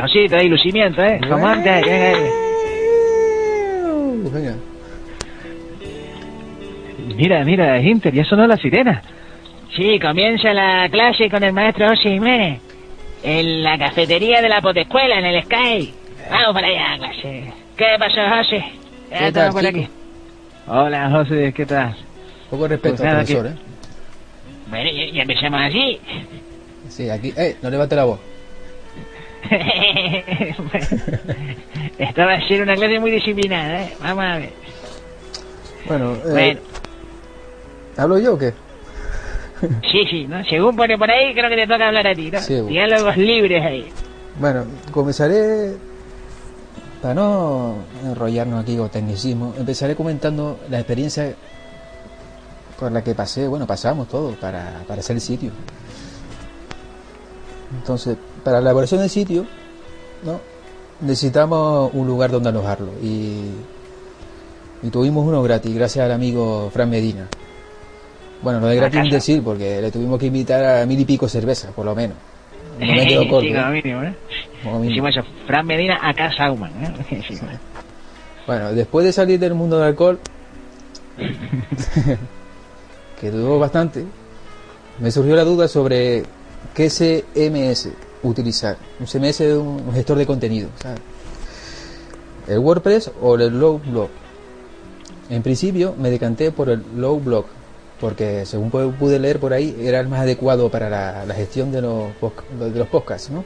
[0.02, 1.19] Josito, ahí, lucimiento, ¿eh?
[1.30, 1.82] Como antes,
[4.34, 4.56] venga.
[7.15, 9.02] Mira, mira, Inter, ya sonó la sirena.
[9.76, 12.62] Sí, comienza la clase con el maestro José Jiménez.
[13.24, 15.93] En la cafetería de la potescuela, en el Sky.
[16.30, 17.54] Vamos para allá, clase.
[17.78, 18.65] ¿Qué pasó, José?
[19.17, 19.88] ¿Qué tal, por aquí.
[20.67, 21.95] Hola, José, ¿qué tal?
[22.50, 23.56] Poco respeto Pues profesor, que- ¿eh?
[24.67, 26.00] Bueno, ya, ya empezamos así.
[26.89, 27.34] Sí, aquí...
[27.38, 27.56] ¡Eh!
[27.62, 28.19] No levante la voz.
[31.97, 33.93] Esta va a ser una clase muy disciplinada, ¿eh?
[34.01, 34.53] Vamos a ver.
[35.88, 36.60] Bueno, eh, Bueno,
[37.97, 38.53] ¿hablo yo o qué?
[39.91, 40.43] sí, sí, ¿no?
[40.45, 42.39] Según pone por ahí, creo que te toca hablar a ti, ¿no?
[42.39, 42.67] Sí, bueno.
[42.69, 43.88] Diálogos libres ahí.
[44.39, 45.73] Bueno, comenzaré,
[47.01, 51.34] para no enrollarnos aquí con tecnicismo, empezaré comentando la experiencia
[52.79, 55.51] por la que pasé, bueno, pasamos todos para, para hacer el sitio.
[57.79, 59.45] Entonces, para la elaboración del sitio,
[60.23, 60.39] ¿no?
[61.01, 63.49] necesitamos un lugar donde alojarlo y,
[64.84, 67.27] y tuvimos uno gratis, gracias al amigo Fran Medina.
[68.41, 71.27] Bueno, no de gratis un decir, porque le tuvimos que invitar a mil y pico
[71.27, 72.17] cervezas, por lo menos.
[72.79, 73.47] No me quedo corto.
[73.47, 73.81] sí, como ¿eh?
[73.81, 74.15] mínimo, ¿eh?
[74.62, 75.08] Como mínimo.
[75.08, 77.23] Eso, Fran Medina a casa Sauman, ¿eh?
[77.27, 77.39] Sí.
[78.45, 80.19] Bueno, después de salir del mundo del alcohol,
[83.19, 84.05] que duró bastante,
[84.99, 86.23] me surgió la duda sobre
[86.75, 87.89] qué CMS
[88.29, 88.77] utilizar.
[88.99, 90.99] Un CMS es un gestor de contenido, ¿sabes?
[92.47, 94.09] ¿El WordPress o el Low Blog?
[95.29, 97.45] En principio me decanté por el Low Blog,
[97.99, 101.71] porque según pu- pude leer por ahí era el más adecuado para la, la gestión
[101.71, 102.09] de los,
[102.59, 103.43] de los podcasts, ¿no?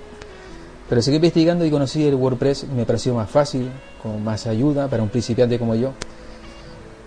[0.90, 3.70] Pero seguí investigando y conocí el WordPress y me pareció más fácil,
[4.02, 5.94] con más ayuda para un principiante como yo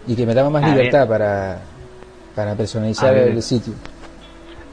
[0.06, 0.76] y que me daba más A ver.
[0.76, 1.58] libertad para,
[2.34, 3.74] para personalizar el sitio.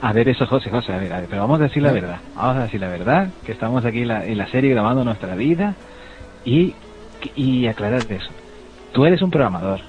[0.01, 1.93] A ver, eso, José, José, a ver, a ver, pero vamos a decir la ¿Eh?
[1.93, 2.17] verdad.
[2.35, 5.35] Vamos a decir la verdad, que estamos aquí en la, en la serie grabando nuestra
[5.35, 5.75] vida
[6.45, 6.73] y,
[7.35, 8.29] y aclarar eso.
[8.93, 9.81] Tú eres un programador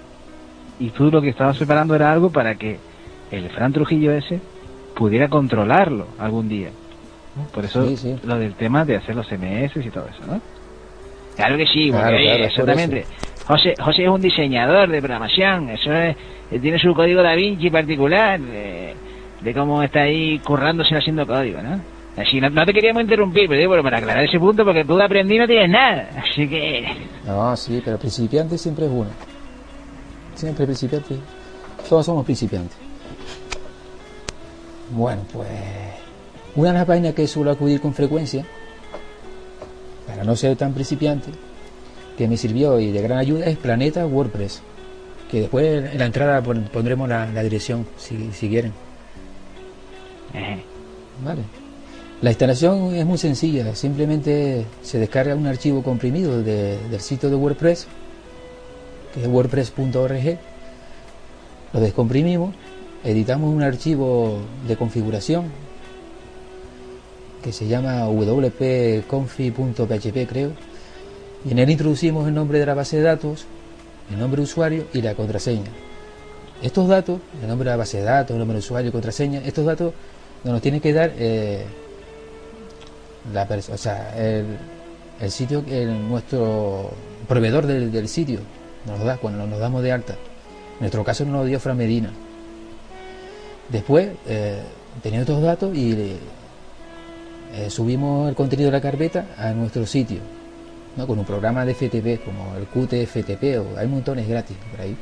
[0.81, 2.79] y tú lo que estabas preparando era algo para que
[3.31, 4.41] el Fran Trujillo ese
[4.97, 6.71] pudiera controlarlo algún día.
[7.37, 7.45] ¿no?
[7.53, 8.17] Por eso Sí, sí.
[8.25, 10.41] lo del tema de hacer los MS y todo eso, ¿no?
[11.37, 13.05] Claro que sí, porque Claro, exactamente.
[13.47, 16.17] José, José es un diseñador de programación, eso es,
[16.61, 18.95] tiene su código Da Vinci particular, de,
[19.43, 21.81] de cómo está ahí currándose haciendo código, ¿no?
[22.17, 25.05] Así, no, no te queríamos interrumpir, pero bueno, para aclarar ese punto, porque tú de
[25.05, 26.85] aprendí no tienes nada, así que...
[27.27, 29.09] No, sí, pero principiante siempre es uno.
[30.35, 31.17] Siempre principiante.
[31.89, 32.77] Todos somos principiantes.
[34.91, 35.49] Bueno, pues
[36.57, 38.45] una de las páginas que suelo acudir con frecuencia,
[40.07, 41.31] para no ser tan principiante,
[42.19, 44.63] que me sirvió y de gran ayuda es Planeta WordPress.
[45.31, 48.73] Que después en la entrada pon- pondremos la, la dirección si, si quieren.
[51.25, 51.43] Vale.
[52.23, 57.37] La instalación es muy sencilla, simplemente se descarga un archivo comprimido de- del sitio de
[57.37, 57.87] WordPress,
[59.15, 60.39] que es wordpress.org,
[61.73, 62.55] lo descomprimimos,
[63.05, 64.39] editamos un archivo
[64.69, 65.45] de configuración
[67.43, 70.51] que se llama wp-config.php creo,
[71.47, 73.47] y en él introducimos el nombre de la base de datos,
[74.11, 75.71] el nombre de usuario y la contraseña.
[76.63, 79.41] Estos datos, el nombre de la base de datos, el nombre de usuario y contraseña,
[79.43, 79.95] estos datos
[80.45, 81.65] nos tiene que dar eh,
[83.33, 83.43] la
[84.17, 84.47] el,
[85.21, 86.91] el sitio, el, nuestro
[87.29, 88.41] proveedor del, del sitio
[88.87, 90.15] nos da cuando nos damos de alta.
[90.15, 92.11] En nuestro caso nos lo dio Fran Medina.
[93.69, 94.61] Después, eh,
[95.03, 96.17] teniendo estos datos y
[97.55, 100.21] eh, subimos el contenido de la carpeta a nuestro sitio,
[100.97, 101.07] ¿no?
[101.07, 104.97] con un programa de FTP como el QTFTP, o hay montones gratis por ahí.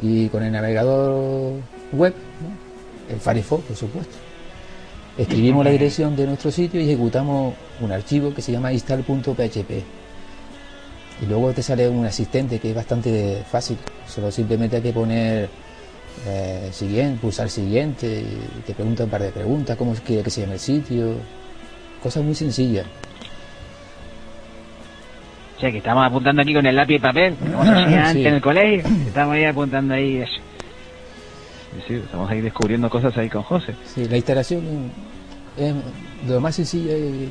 [0.00, 1.60] Y con el navegador
[1.92, 2.14] web.
[3.14, 4.14] El Firefox, por supuesto.
[5.18, 9.70] Escribimos la dirección de nuestro sitio y ejecutamos un archivo que se llama install.php.
[11.22, 13.76] Y luego te sale un asistente que es bastante fácil.
[14.08, 15.48] Solo simplemente hay que poner
[16.26, 20.40] eh, siguiente, pulsar siguiente y te pregunta un par de preguntas, cómo quiere que se
[20.40, 21.14] llame el sitio.
[22.02, 22.86] Cosas muy sencillas.
[25.56, 28.26] O sea, que estamos apuntando aquí con el lápiz y papel, como hacía antes Sí.
[28.26, 30.40] en el colegio, estamos ahí apuntando ahí eso.
[31.86, 33.74] Sí, estamos ahí descubriendo cosas ahí con José.
[33.94, 34.90] Sí, la instalación
[35.56, 35.74] es
[36.28, 37.28] lo más sencilla que-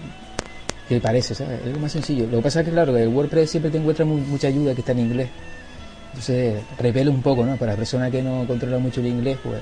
[0.89, 1.61] que parece, ¿sabes?
[1.65, 2.25] Es lo más sencillo.
[2.25, 4.81] Lo que pasa es que, claro, el WordPress siempre te encuentra mu- mucha ayuda que
[4.81, 5.29] está en inglés.
[6.09, 7.55] Entonces, repele un poco, ¿no?
[7.55, 9.61] Para personas que no controlan mucho el inglés, pues,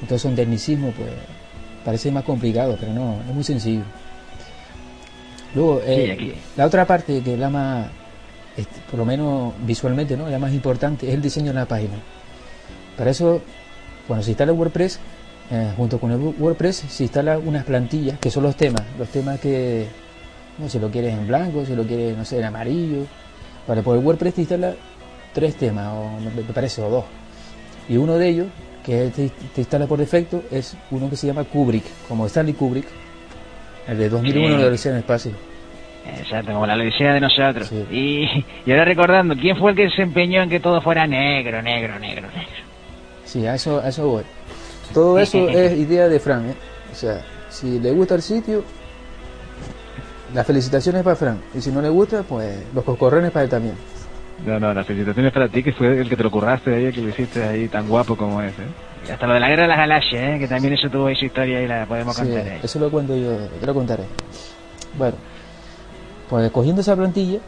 [0.00, 1.10] entonces son tecnicismos, pues,
[1.84, 3.82] parece más complicado, pero no, es muy sencillo.
[5.54, 6.34] Luego, eh, Sí, aquí.
[6.56, 7.86] la otra parte que es la más,
[8.56, 10.28] este, por lo menos visualmente, ¿no?
[10.28, 11.94] La más importante es el diseño de la página.
[12.96, 13.40] Para eso,
[14.06, 15.00] cuando se instala WordPress,
[15.50, 19.38] eh, junto con el WordPress se instala unas plantillas que son los temas, los temas
[19.40, 19.86] que,
[20.58, 23.06] No, si lo quieres en blanco, si lo quieres, no sé, en amarillo.
[23.66, 24.74] Vale, por el WordPress te instala
[25.32, 27.04] tres temas, o me parece, o dos.
[27.88, 28.46] Y uno de ellos,
[28.84, 32.86] que te, te instala por defecto, es uno que se llama Kubrick, como Stanley Kubrick,
[33.88, 34.62] el de 2001 Sí.
[34.62, 35.32] de Odisea en el Espacio.
[36.18, 37.72] Exacto, como la odisea de nosotros.
[37.90, 38.28] Y,
[38.66, 41.98] y ahora recordando, ¿quién fue el que se empeñó en que todo fuera negro, negro,
[41.98, 42.63] negro, negro?
[43.34, 44.22] Sí, a eso, a eso voy.
[44.92, 46.54] Todo eso es idea de Fran, ¿eh?
[46.92, 47.20] O sea,
[47.50, 48.62] si le gusta el sitio,
[50.32, 51.40] las felicitaciones para Fran.
[51.52, 53.74] Y si no le gusta, pues los coscorrones para él también.
[54.46, 57.00] No, no, las felicitaciones para ti, que fue el que te lo curraste ahí, que
[57.00, 59.08] lo hiciste ahí tan guapo como es, ¿eh?
[59.08, 60.38] Y hasta lo de la guerra de las galaxias, ¿eh?
[60.38, 62.60] que también eso tuvo esa historia y la podemos Sí, contar ahí.
[62.62, 64.04] eso lo cuento yo, te lo contaré.
[64.96, 65.16] Bueno,
[66.30, 67.40] pues cogiendo esa plantilla,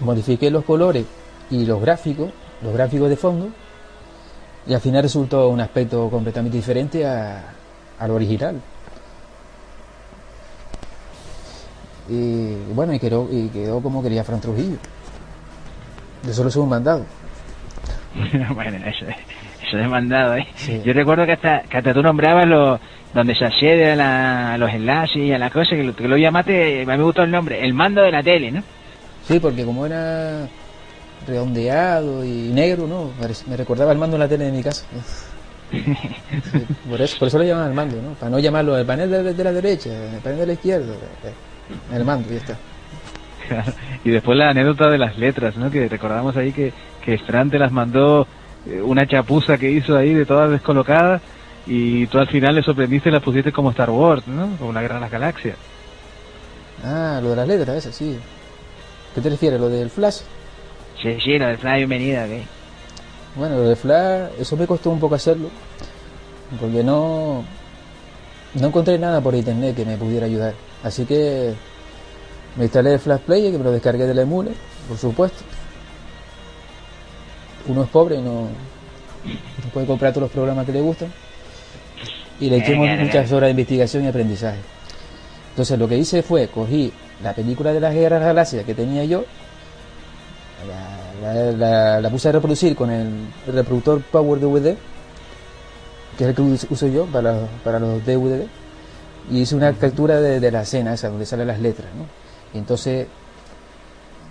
[0.00, 1.04] modifiqué los colores
[1.50, 2.30] y los gráficos,
[2.62, 3.48] los gráficos de fondo,
[4.66, 7.42] y al final resultó un aspecto completamente diferente a,
[7.98, 8.60] al original.
[12.08, 14.76] Y bueno, y quedó, y quedó como quería Fran Trujillo.
[16.22, 17.04] De solo un mandado.
[18.54, 19.04] bueno, eso,
[19.66, 20.46] eso es mandado, ¿eh?
[20.84, 22.80] Yo recuerdo que hasta, que hasta tú nombrabas lo,
[23.14, 26.08] donde se accede a, la- a los enlaces y a las cosas, que lo, que
[26.08, 28.62] lo llamaste, a mí me gustó el nombre, el mando de la tele, ¿no?
[29.26, 30.48] Sí, porque como era
[31.28, 33.10] redondeado y negro, ¿no?
[33.20, 34.84] Me re- Me recordaba el mando en la tele de mi casa.
[35.70, 35.84] Sí,
[36.88, 38.14] por, eso, por eso lo llamaban el mando, ¿no?
[38.14, 40.92] Para no llamarlo el panel de, de la derecha, el panel de la izquierda,
[41.24, 42.56] eh, el mando, ya está.
[43.46, 43.72] Claro.
[44.04, 45.70] Y después la anécdota de las letras, ¿no?
[45.70, 46.72] Que recordamos ahí que,
[47.04, 48.26] que Fran te las mandó
[48.66, 51.20] eh, una chapuza que hizo ahí de todas descolocadas
[51.66, 54.56] y tú al final le sorprendiste y las pusiste como Star Wars, ¿no?
[54.58, 55.56] Como la Guerra de las Galaxias.
[56.84, 58.18] Ah, lo de las letras, eso sí.
[59.14, 59.60] ¿Qué te refieres?
[59.60, 60.20] ¿Lo del flash?
[61.02, 62.30] Sí, sí, lo de Fran Bienvenida, ¿ok?
[63.36, 65.48] Bueno, lo del flash, eso me costó un poco hacerlo,
[66.60, 67.44] porque no,
[68.54, 70.54] no encontré nada por internet que me pudiera ayudar.
[70.82, 71.54] Así que
[72.56, 74.50] me instalé el Flash Player, que me lo descargué del emule,
[74.88, 75.44] por supuesto.
[77.68, 81.12] Uno es pobre y no, no puede comprar todos los programas que le gustan.
[82.40, 83.04] Y le venga.
[83.04, 84.58] muchas horas de investigación y aprendizaje.
[85.50, 86.92] Entonces lo que hice fue, cogí
[87.22, 89.24] la película de las guerras galaxias que tenía yo,
[90.66, 93.08] la, la- la- la puse a reproducir con el
[93.46, 94.76] reproductor Power DVD,
[96.16, 98.46] que es el que us- uso yo para, para los DVD,
[99.30, 101.88] y hice una captura de, de la escena esa donde salen las letras.
[101.96, 102.04] ¿no?
[102.54, 103.06] Y entonces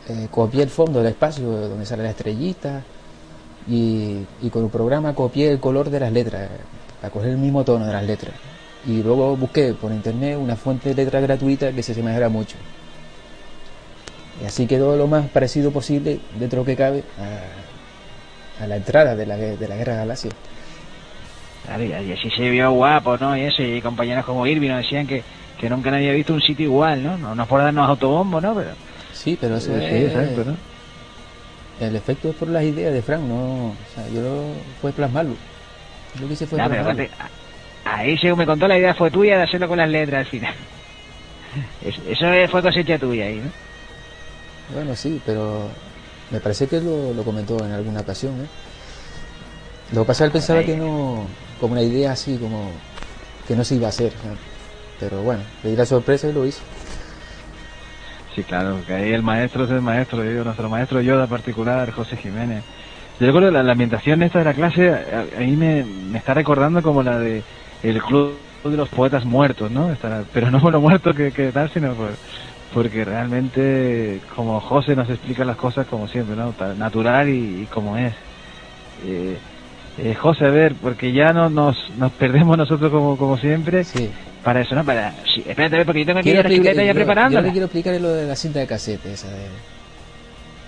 [0.09, 2.81] eh, copié el fondo del espacio donde sale la estrellita
[3.67, 6.49] y, y con el programa copié el color de las letras
[7.01, 8.33] para coger el mismo tono de las letras.
[8.85, 12.55] Y luego busqué por internet una fuente de letra gratuita que se asemejara mucho.
[14.41, 17.03] Y así quedó lo más parecido posible, dentro de que cabe,
[18.59, 20.31] a, a la entrada de la, de la Guerra Galaxia.
[21.65, 23.35] Claro, y así se vio guapo, ¿no?
[23.35, 25.23] Y eso, y compañeros como Irving nos decían que,
[25.59, 27.17] que nunca nadie había visto un sitio igual, ¿no?
[27.17, 28.53] No, no es por darnos autobombo, ¿no?
[28.55, 28.69] Pero...
[29.11, 30.13] Sí, pero eso Sí, es...
[30.13, 30.55] exacto, ¿no?
[31.85, 33.67] El efecto es por las ideas de Frank, no...
[33.69, 34.43] O sea, yo lo...
[34.81, 35.35] fue plasmarlo.
[36.21, 37.03] Lo que hice fue pero plasmarlo.
[37.83, 40.25] a- ahí según me contó la idea fue tuya de hacerlo con las letras al
[40.27, 40.53] final.
[41.83, 43.49] Eso, eso fue cosecha tuya ahí, ¿no?
[44.73, 45.69] Bueno, sí, pero
[46.31, 48.47] me parece que lo, lo comentó en alguna ocasión, ¿eh?
[49.93, 51.27] Lo que pasa es que él pensaba que no,
[51.59, 52.71] como una idea así, como
[53.47, 54.35] que no se iba a hacer, ¿no?
[54.99, 56.61] pero bueno, le di la sorpresa y lo hizo.
[58.35, 62.17] Sí, claro, que ahí el maestro es el maestro, digo, nuestro maestro Yoda particular, José
[62.17, 62.63] Jiménez.
[63.19, 66.81] Yo recuerdo la, la ambientación esta de la clase, a- ahí me, me está recordando
[66.83, 67.43] como la de
[67.81, 69.91] el club de los poetas muertos, ¿no?
[69.91, 72.19] Esta- pero no por lo muerto que, que tal, sino por,
[72.73, 76.51] porque realmente como José nos explica las cosas como siempre, ¿no?
[76.53, 78.13] Tan natural y, y como es.
[79.05, 79.37] Eh,
[79.99, 83.83] eh, José, a ver, porque ya no nos, nos perdemos nosotros como, como siempre.
[84.43, 84.85] Para eso, ¿no?
[84.85, 85.11] Para...
[85.33, 86.99] Sí, espérate, a ver, porque yo tengo aquí Quiero la chuleta ya yo-
[87.31, 89.47] Yo le quiero explicar lo de la cinta de casete, esa de...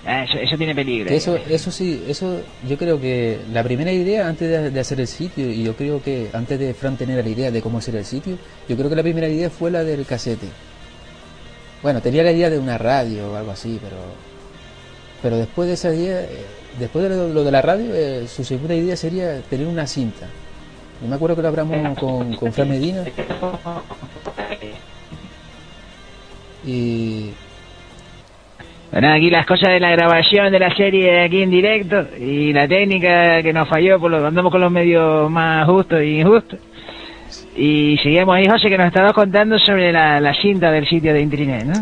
[0.06, 1.14] Ah, eso, eso tiene peligro.
[1.14, 5.08] Eso, eso sí, eso yo creo que la primera idea antes de, de hacer el
[5.08, 8.06] sitio, y yo creo que antes de Fran tener la idea de cómo hacer el
[8.06, 8.38] sitio,
[8.68, 10.48] yo creo que la primera idea fue la del casete.
[11.82, 13.98] Bueno, tenía la idea de una radio o algo así, pero
[15.22, 16.46] pero después de esa idea, eh,
[16.80, 20.28] después de lo, lo de la radio, eh, su segunda idea sería tener una cinta.
[21.02, 23.04] Yo me acuerdo que lo hablamos con, con Fran Medina
[26.66, 27.32] y
[28.92, 32.68] Bueno, aquí las cosas de la grabación de la serie aquí en directo y la
[32.68, 36.60] técnica que nos falló, por lo andamos con los medios más justos y injustos.
[37.56, 41.22] Y seguimos ahí, José, que nos estabas contando sobre la, la cinta del sitio de
[41.22, 41.74] Intrinet, ¿no?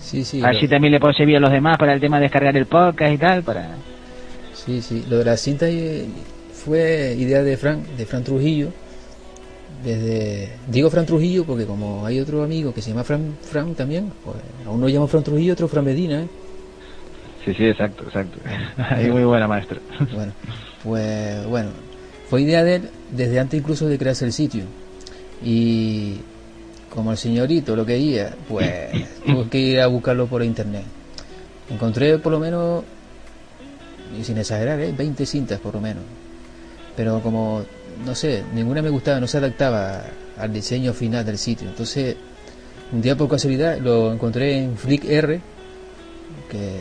[0.00, 0.40] Sí, sí.
[0.44, 2.66] Así lo- también le puede servir a los demás para el tema de descargar el
[2.66, 3.70] podcast y tal, para...
[4.52, 6.06] Sí, sí, lo de la cinta eh,
[6.52, 8.68] fue idea de Fran, de Fran Trujillo,
[9.84, 14.10] desde digo Fran Trujillo porque como hay otro amigo que se llama Fran, Fran también,
[14.24, 14.36] pues
[14.66, 16.28] a uno llama Fran Trujillo, otro Fran Medina, ¿eh?
[17.44, 18.38] Sí, sí, exacto, exacto.
[18.90, 19.78] Ahí muy buena maestra.
[20.14, 20.32] Bueno,
[20.82, 21.70] pues bueno,
[22.30, 24.64] fue idea de él desde antes incluso de crearse el sitio.
[25.44, 26.16] Y
[26.90, 28.90] como el señorito lo quería, pues
[29.26, 30.84] tuve que ir a buscarlo por internet.
[31.70, 32.84] Encontré por lo menos,
[34.18, 34.92] y sin exagerar, ¿eh?
[34.96, 36.02] 20 cintas por lo menos.
[36.96, 37.64] Pero como,
[38.04, 40.04] no sé, ninguna me gustaba, no se adaptaba
[40.38, 41.68] al diseño final del sitio.
[41.68, 42.16] Entonces,
[42.92, 45.40] un día por casualidad lo encontré en Flick R,
[46.50, 46.80] que,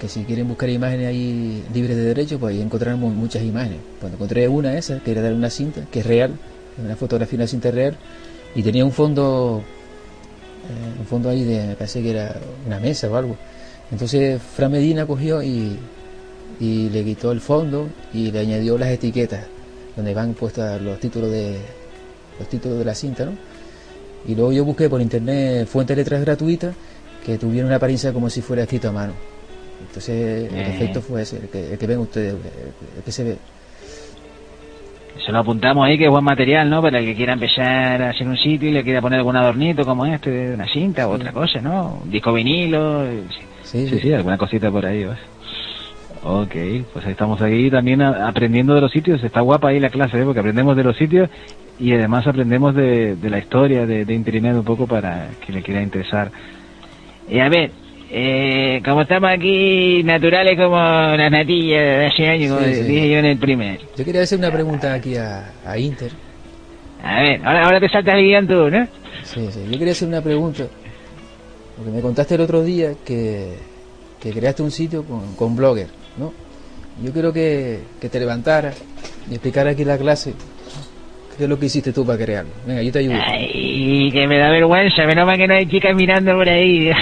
[0.00, 3.78] que si quieren buscar imágenes ahí libres de derecho, pues ahí encontrarán mu- muchas imágenes.
[4.00, 6.38] Cuando encontré una esa, que era de una cinta, que es real,
[6.84, 7.96] una fotografía cinta real,
[8.54, 9.62] y tenía un fondo,
[10.68, 13.36] eh, un fondo ahí de, me parece que era una mesa o algo.
[13.90, 15.78] Entonces Fran Medina cogió y,
[16.60, 19.44] y le quitó el fondo y le añadió las etiquetas
[19.96, 21.58] donde van puestas los títulos de
[22.38, 23.32] los títulos de la cinta, ¿no?
[24.26, 26.74] Y luego yo busqué por internet fuentes de letras gratuitas
[27.24, 29.12] que tuvieran una apariencia como si fuera escrito a mano.
[29.86, 30.74] Entonces el Eh.
[30.74, 33.38] efecto fue ese, el que, el que ven ustedes, el que se ve.
[35.24, 36.80] Se lo apuntamos ahí que es buen material, ¿no?
[36.80, 39.84] Para el que quiera empezar a hacer un sitio y le quiera poner algún adornito
[39.84, 42.00] como este, de una cinta o otra cosa, ¿no?
[42.04, 43.04] Un disco vinilo.
[43.62, 45.18] Sí, Sí, sí, alguna cosita por ahí, ¿vas?
[46.22, 46.54] Ok,
[46.92, 49.22] pues ahí estamos aquí también aprendiendo de los sitios.
[49.22, 50.24] Está guapa ahí la clase, ¿eh?
[50.24, 51.28] porque aprendemos de los sitios
[51.78, 55.62] y además aprendemos de, de la historia de, de Internet un poco para que le
[55.62, 56.30] quiera interesar.
[57.28, 57.70] Y a ver,
[58.10, 62.82] eh, como estamos aquí naturales como las natillas de hace años, como Sí, sí.
[62.82, 63.80] dije yo en el primer.
[63.96, 66.10] Yo quería hacer una pregunta aquí a, a Inter.
[67.02, 68.86] A ver, ahora, ahora te saltas el guion tú, ¿no?
[69.24, 69.60] Sí, sí.
[69.70, 70.64] Yo quería hacer una pregunta.
[71.76, 73.54] Porque me contaste el otro día que,
[74.20, 75.86] que creaste un sitio con, con Blogger,
[76.16, 76.32] ¿no?
[77.04, 78.76] Yo quiero que, que te levantaras
[79.30, 80.34] y explicaras aquí la clase
[81.38, 82.50] qué es lo que hiciste tú para crearlo.
[82.66, 83.14] Venga, yo te ayudo.
[83.54, 86.90] Y que me da vergüenza, menos mal que no hay chicas mirando por ahí.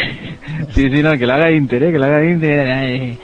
[0.71, 1.93] Sí, sí, no, que lo haga Inter, ¿eh?
[1.93, 2.67] que lo haga Inter.
[2.69, 3.19] Ay.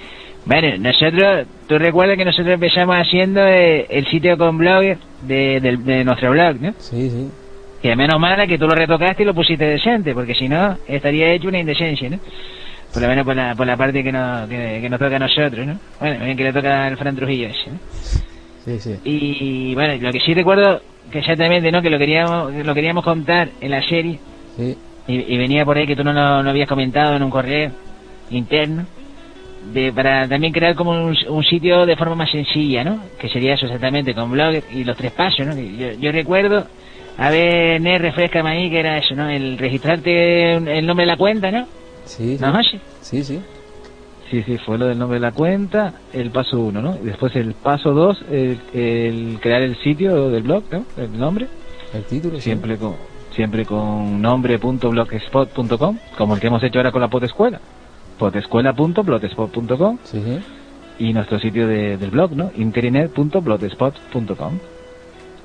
[0.44, 5.84] Bueno, nosotros, tú recuerdas que nosotros empezamos haciendo eh, el sitio con Blogger de, del-
[5.84, 6.74] de nuestro blog, ¿no?
[6.78, 7.28] Sí, sí.
[7.80, 11.32] Que menos mal que tú lo retocaste y lo pusiste decente, porque si no, estaría
[11.32, 12.18] hecho una indecencia, ¿no?
[12.92, 15.20] Por lo menos por la, por la parte que, no, que, que nos toca a
[15.20, 15.78] nosotros, ¿no?
[16.00, 17.78] Bueno, bien que le toca al Fran Trujillo ese, ¿no?
[18.64, 18.96] Sí, sí.
[19.04, 20.80] Y bueno, lo que sí recuerdo
[21.12, 21.82] que exactamente, ¿no?
[21.82, 24.18] Que lo queríamos, lo queríamos contar en la serie.
[24.56, 24.76] Sí.
[25.06, 27.70] Y, y venía por ahí que tú no lo, lo habías comentado en un correo
[28.30, 28.86] interno.
[29.72, 32.98] De, para también crear como un, un sitio de forma más sencilla, ¿no?
[33.20, 35.54] Que sería eso exactamente, con blog y los tres pasos, ¿no?
[35.54, 36.66] Yo, yo recuerdo,
[37.16, 39.28] a ver, Ner, refrescame ahí, que era eso, ¿no?
[39.28, 41.68] El registrarte el nombre de la cuenta, ¿no?
[42.04, 42.42] Sí, sí.
[42.42, 42.80] ¿No, José?
[43.02, 43.40] Sí, sí.
[44.32, 46.96] Sí, sí, fue lo del nombre de la cuenta, el paso uno, ¿no?
[47.02, 50.86] Y después el paso dos, el, el crear el sitio del blog, ¿no?
[50.96, 51.48] El nombre.
[51.92, 52.36] El título.
[52.36, 52.42] sí.
[52.44, 52.94] Siempre con
[53.32, 57.60] siempre con nombre.blogspot.com, como el que hemos hecho ahora con la potescuela.
[58.18, 60.38] potescuela.blogspot.com Sí, sí.
[60.98, 62.50] y nuestro sitio de- del blog, ¿no?
[62.56, 64.58] interinet.blogspot.com.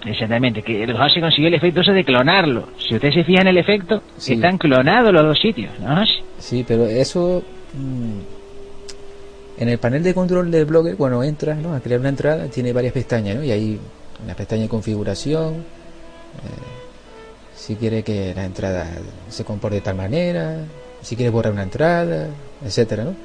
[0.06, 2.70] Exactamente, que el José consiguió el efecto ese de clonarlo.
[2.78, 4.36] Si ustedes se fijan en el efecto, Sí.
[4.36, 6.06] están clonados los dos sitios, ¿no?
[6.38, 8.37] Sí, pero eso mm,
[9.58, 11.74] en el panel de control del blogger, cuando entras ¿no?
[11.74, 13.44] a crear una entrada, tiene varias pestañas, ¿no?
[13.44, 13.80] Y ahí
[14.26, 15.64] la pestaña de configuración, eh,
[17.56, 18.88] si quiere que la entrada
[19.30, 20.60] se comporte de tal manera,
[21.02, 22.28] si quieres borrar una entrada,
[22.64, 23.16] etcétera, ¿no?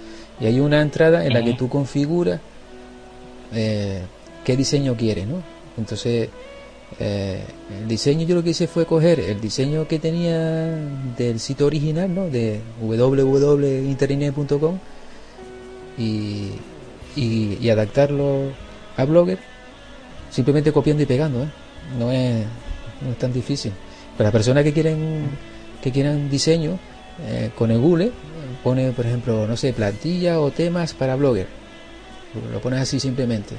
[0.40, 2.40] Y hay una entrada en la que tú configuras
[3.54, 4.02] eh,
[4.44, 5.42] qué diseño quieres, ¿no?
[5.76, 6.30] Entonces,
[6.98, 7.42] eh,
[7.78, 10.76] el diseño yo lo que hice fue coger el diseño que tenía
[11.16, 12.28] del sitio original, ¿no?
[12.28, 14.78] De www.internet.com
[15.98, 16.50] y,
[17.16, 18.52] y, y adaptarlo
[18.96, 19.38] a Blogger
[20.30, 21.48] simplemente copiando y pegando, ¿eh?
[21.98, 22.44] No es,
[23.04, 23.72] no es tan difícil.
[24.16, 25.28] Para las personas que quieren
[25.82, 26.78] que quieran diseño
[27.26, 28.12] eh, con el Google
[28.62, 31.48] pone por ejemplo no sé plantilla o temas para Blogger
[32.52, 33.56] lo pones así simplemente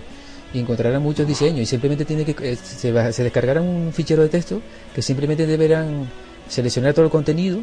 [0.53, 4.21] y encontrarán muchos diseños y simplemente tiene que eh, se, va- se descargará un fichero
[4.23, 4.61] de texto
[4.95, 6.07] que simplemente deberán
[6.47, 7.59] seleccionar todo el contenido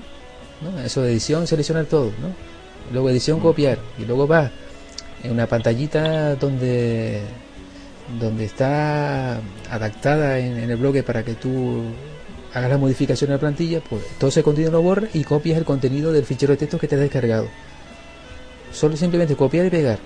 [0.60, 0.78] ¿no?
[0.80, 2.28] eso de edición seleccionar todo ¿no?
[2.92, 4.50] Luego edición copiar y luego va
[5.22, 7.20] en una pantallita donde
[8.18, 11.82] donde está adaptada en, en el blog para que tú
[12.52, 15.64] hagas la modificación a la plantilla pues todo ese contenido lo borras y copias el
[15.64, 17.46] contenido del fichero de texto que te has descargado
[18.72, 19.98] solo simplemente copiar y pegar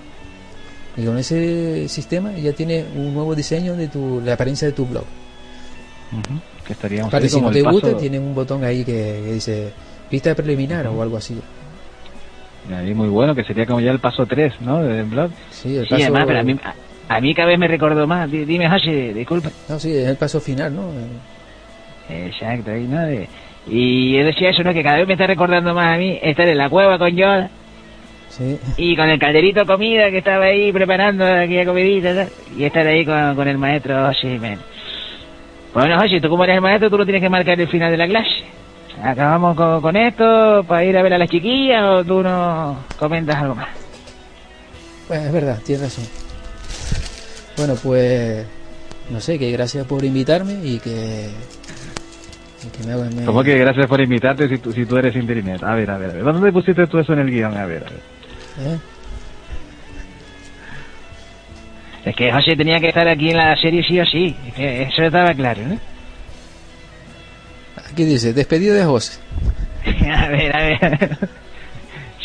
[0.97, 4.85] y con ese sistema ya tienes un nuevo diseño de tu, la apariencia de tu
[4.85, 5.03] blog.
[6.65, 9.73] Que estaríamos Aparte, si no te gusta, paso- tiene un botón ahí que, que dice
[10.09, 11.35] pista preliminar o algo así.
[12.73, 14.81] Ahí muy bueno, que sería como ya el paso 3, ¿no?
[14.81, 15.29] Del blog.
[15.51, 18.07] Sí, el Sí, paso, además, pero a mí, a, a mí cada vez me recordó
[18.07, 18.29] más.
[18.31, 19.49] Di- Dime, José, disculpa.
[19.69, 20.89] No, sí, es el paso final, ¿no?
[22.09, 23.01] Exacto, ahí, ¿no?
[23.05, 23.27] De-
[23.67, 24.73] y él decía eso, ¿no?
[24.73, 27.49] Que cada vez me está recordando más a mí estar en la cueva con Yoda.
[28.29, 28.57] Sí.
[28.77, 32.85] Y con el calderito de comida que estaba ahí preparando aquella comidita tal, y estar
[32.85, 34.59] ahí con, con el maestro Jiménez.
[35.73, 37.97] Bueno, José, tú como eres el maestro, tú lo tienes que marcar el final de
[37.97, 38.43] la clase.
[39.03, 43.35] ¿Acabamos con, con esto para ir a ver a las chiquillas o tú no comentas
[43.35, 43.67] algo más?
[45.07, 46.05] Pues es verdad, tienes razón.
[47.57, 48.45] Bueno, pues
[49.09, 51.29] no sé, que gracias por invitarme y que,
[52.63, 55.61] y que me, me- ¿Cómo que gracias por invitarte si tú, si tú eres internet?
[55.63, 56.23] A ver, a ver, a ver.
[56.23, 57.55] ¿Dónde pusiste tú eso en el guion?
[57.55, 57.99] A ver, a ver.
[58.73, 58.77] ¿eh?
[62.05, 64.35] Es que José tenía que estar aquí en la serie sí o sí.
[64.47, 65.77] Es que Eso estaba claro, ¿no?
[67.95, 69.21] Aquí dice, despedido de José.
[70.13, 71.17] a ver, a ver.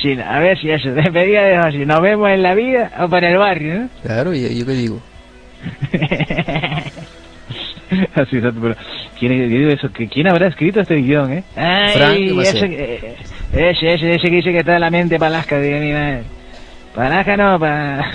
[0.03, 1.87] Sí, a ver si eso, despedida de José.
[1.87, 3.89] ¿Nos vemos en la vida o para el barrio, no?
[4.03, 5.01] Claro, y yo qué digo.
[8.17, 8.75] Así, exacto, pero
[9.17, 11.45] ¿quién, yo digo eso, ¿quién habrá escrito este guion, eh?
[11.55, 13.17] Ay, Frank, ¿qué va a ese, eh,
[13.53, 16.25] ese, ese, ese que dice que está en la mente palasca, diga mi madre.
[16.97, 18.11] Palasca no, pa...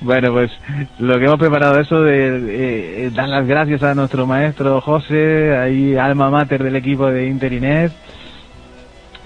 [0.00, 0.50] Bueno, pues
[0.98, 5.96] lo que hemos preparado eso de eh, dar las gracias a nuestro maestro José, ahí
[5.96, 7.92] alma mater del equipo de Interinet.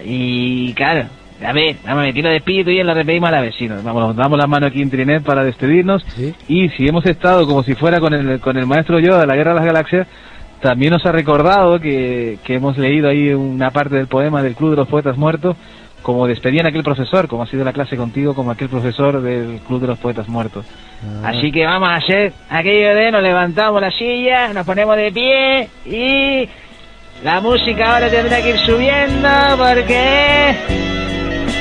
[0.04, 1.06] Y claro,
[1.44, 3.54] a ver, vamos a meterlo de espíritu y lo despedimos a la vez.
[3.58, 6.04] Sí, nos vamos, nos damos la mano aquí Interinet para despedirnos.
[6.48, 9.36] Y si hemos estado como si fuera con el, con el maestro Yoda de la
[9.36, 10.06] Guerra de las Galaxias,
[10.60, 14.70] también nos ha recordado que, que hemos leído ahí una parte del poema del Club
[14.70, 15.56] de los Poetas Muertos,
[16.07, 19.59] como despedían a aquel profesor, como ha sido la clase contigo, como aquel profesor del
[19.66, 20.64] Club de los Poetas Muertos.
[21.24, 25.68] Así que vamos a hacer aquello de nos levantamos la silla, nos ponemos de pie
[25.84, 26.48] y
[27.24, 29.28] la música ahora tendrá que ir subiendo
[29.59, 30.54] porque...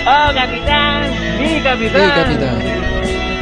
[0.05, 1.09] ¡Oh, capitán!
[1.41, 2.01] ¡Mi capitán!
[2.03, 2.61] Sí, capitán.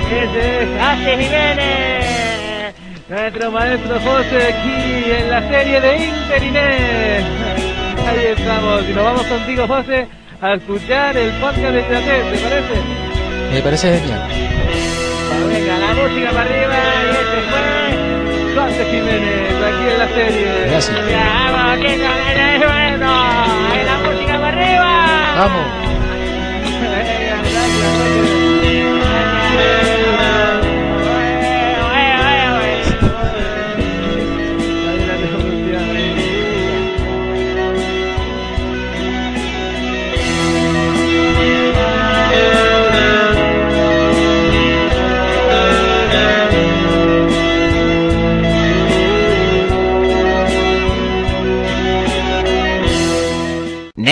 [0.09, 2.75] Ese es José Jiménez,
[3.09, 7.25] Nuestro maestro José aquí en la serie de Interinet.
[8.07, 8.89] Ahí estamos.
[8.89, 10.07] Y nos vamos contigo, José,
[10.43, 12.73] a escuchar el podcast de Chatet, ¿te parece?
[13.53, 14.27] Me parece genial.
[15.47, 16.75] Venga, la música para arriba
[17.05, 17.63] y este fue...
[18.53, 20.65] José Jiménez, aquí en la serie.
[20.69, 21.09] Gracias.
[21.09, 23.09] Ya, vamos, que no, no, bueno,
[23.85, 24.89] la música para arriba.
[25.37, 25.65] Vamos.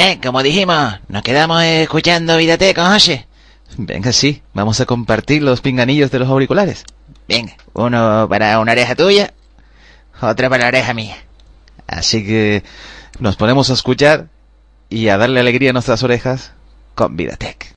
[0.01, 3.27] Ne, como dijimos, nos quedamos escuchando Vidateca, José.
[3.77, 6.85] Venga, sí, vamos a compartir los pinganillos de los auriculares.
[7.27, 9.31] Venga, uno para una oreja tuya,
[10.19, 11.17] otro para la oreja mía.
[11.85, 12.63] Así que
[13.19, 14.29] nos ponemos a escuchar
[14.89, 16.53] y a darle alegría a nuestras orejas
[16.95, 17.75] con Vidatec.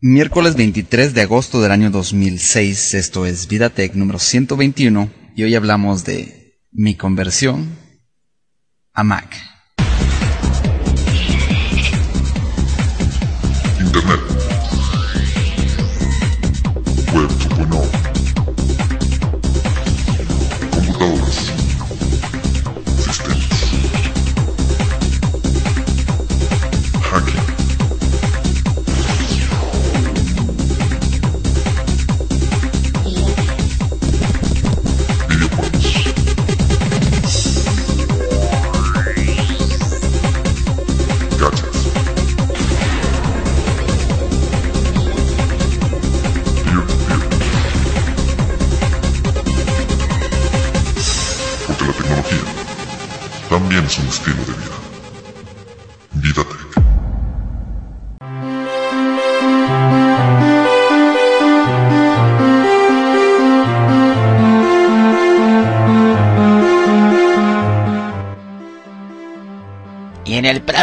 [0.00, 6.04] Miércoles 23 de agosto del año 2006, esto es Vidatech número 121 y hoy hablamos
[6.04, 7.78] de mi conversión
[8.92, 9.57] a Mac.
[13.88, 14.20] Internet.
[17.14, 17.97] Web 2.0.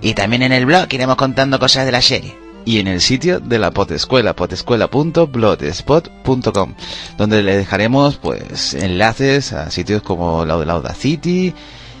[0.00, 2.34] Y también en el blog iremos contando cosas de la serie.
[2.64, 6.74] y en el sitio de la potescuela, potescuela.blogspot.com,
[7.18, 11.52] donde le dejaremos pues enlaces a sitios como la, Audacity,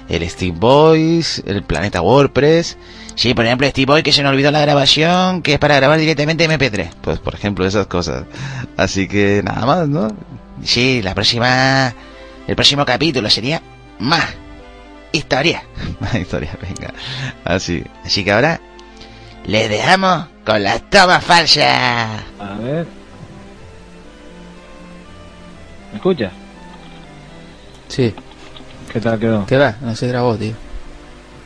[0.08, 2.78] el Steam Voice, el Planeta WordPress.
[3.16, 5.98] Sí, por ejemplo, Steve Boy que se nos olvidó la grabación, que es para grabar
[5.98, 6.90] directamente MP3.
[7.00, 8.24] Pues por ejemplo esas cosas.
[8.76, 10.08] Así que nada más, ¿no?
[10.62, 11.94] Sí, la próxima...
[12.46, 13.62] El próximo capítulo sería
[14.00, 14.26] más.
[15.12, 15.62] historia.
[16.00, 16.92] Más historia, venga.
[17.44, 17.82] Así.
[18.04, 18.60] Así que ahora
[19.46, 22.20] les dejamos con las tomas falsas.
[22.40, 22.86] A ver.
[25.92, 26.32] ¿Me escuchas?
[27.88, 28.12] Sí.
[28.92, 29.46] ¿Qué tal quedó?
[29.46, 29.76] ¿Qué va?
[29.80, 30.52] No se grabó, tío.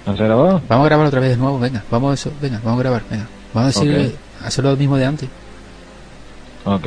[0.08, 0.62] ¿No se grabó?
[0.66, 1.84] Vamos a grabar otra vez de nuevo, venga.
[1.90, 3.26] Vamos a eso, venga, vamos a grabar, venga.
[3.52, 4.46] Vamos a decir, Ok.
[4.46, 5.28] hacerlo lo mismo de antes.
[6.64, 6.86] Ok.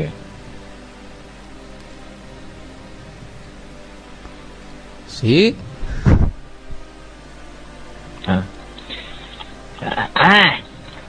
[5.07, 5.55] Sí.
[8.25, 8.41] Ah.
[10.15, 10.57] Ah,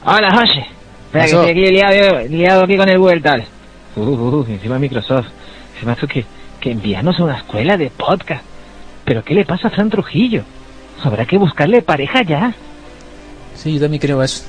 [0.04, 0.66] hola José.
[1.06, 3.44] Espera, que estoy aquí liado, liado aquí con el Google tal.
[3.96, 5.28] Uh, uh, encima Microsoft.
[5.80, 6.26] Se me hace que,
[6.60, 8.44] que enviarnos a una escuela de podcast.
[9.06, 10.44] ¿Pero qué le pasa a Fran Trujillo?
[11.04, 12.54] Habrá que buscarle pareja ya.
[13.54, 14.44] Sí, yo también creo eso.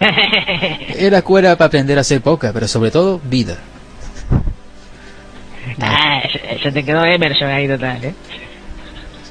[0.98, 3.56] Era escuela para aprender a hacer poca, pero sobre todo vida.
[5.80, 6.20] Ah,
[6.50, 8.14] eso, te quedó Emerson ahí total, ¿eh?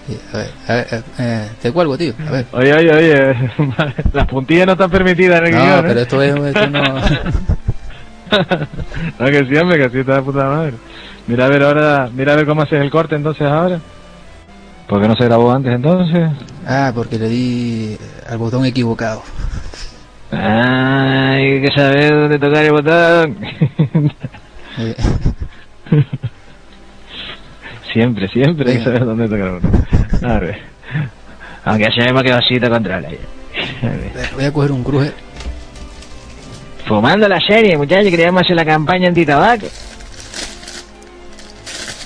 [0.07, 2.13] Sí, a ver, a ver, eh, eh, te cuelgo, tío.
[2.27, 2.45] A ver.
[2.51, 3.35] Oye, oye, oye.
[4.13, 5.83] Las puntillas no están permitidas en el No, guion, ¿eh?
[5.87, 6.83] pero esto es, esto no.
[9.19, 10.73] no, que sí, hombre, que sí está de puta madre.
[11.27, 13.79] Mira a ver ahora, mira a ver cómo haces el corte entonces ahora.
[14.87, 16.29] ¿Por qué no se grabó antes entonces?
[16.67, 17.97] Ah, porque le di
[18.29, 19.23] al botón equivocado.
[20.31, 23.37] Ah, hay que saber dónde tocar el botón.
[24.77, 24.95] Eh,
[27.93, 29.85] siempre, siempre hay que saber dónde tocar el botón.
[30.29, 30.59] A ver.
[31.63, 33.17] Aunque sabemos que Osito controla ya.
[34.35, 35.13] voy a coger un cruje.
[36.85, 39.65] Fumando la serie, muchachos, queríamos hacer la campaña anti-tabaco.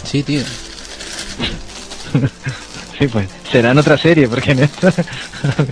[0.03, 0.43] Sí, tío.
[2.99, 4.91] Sí, pues será en otra serie, porque en esta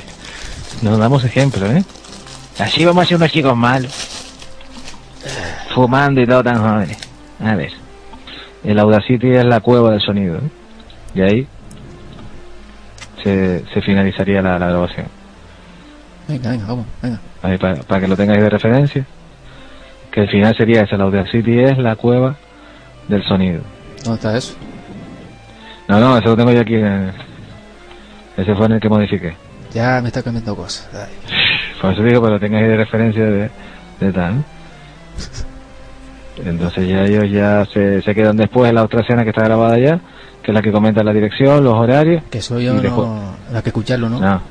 [0.81, 1.83] nos damos ejemplo, ¿eh?
[2.57, 3.93] Así vamos a ser unos chicos malos.
[5.75, 6.97] Fumando y todo tan jóvenes.
[7.43, 7.71] A ver.
[8.63, 10.49] El Audacity es la cueva del sonido, ¿eh?
[11.15, 11.47] Y ahí
[13.23, 15.07] se, se finalizaría la, la grabación.
[16.27, 17.19] Venga, venga, vamos, venga.
[17.43, 19.05] Ahí para, para que lo tengáis de referencia.
[20.11, 22.37] Que el final sería ese, el Audacity es la cueva
[23.07, 23.61] del sonido.
[24.03, 24.55] ¿Dónde está eso?
[25.87, 26.75] No, no, eso lo tengo yo aquí.
[26.75, 27.11] en-
[28.35, 29.35] ese fue en el que modifiqué.
[29.73, 30.89] Ya me está cambiando cosas.
[30.93, 31.13] Ay.
[31.81, 33.49] Por eso digo, que lo tengáis de referencia de,
[33.99, 34.43] de tal.
[36.45, 39.77] Entonces ya ellos ya se, se quedan después en la otra escena que está grabada
[39.79, 39.99] ya,
[40.43, 42.23] que es la que comenta la dirección, los horarios.
[42.29, 43.35] Que soy yo, después- no.
[43.55, 44.19] Hay que escucharlo, ¿no?
[44.19, 44.41] No,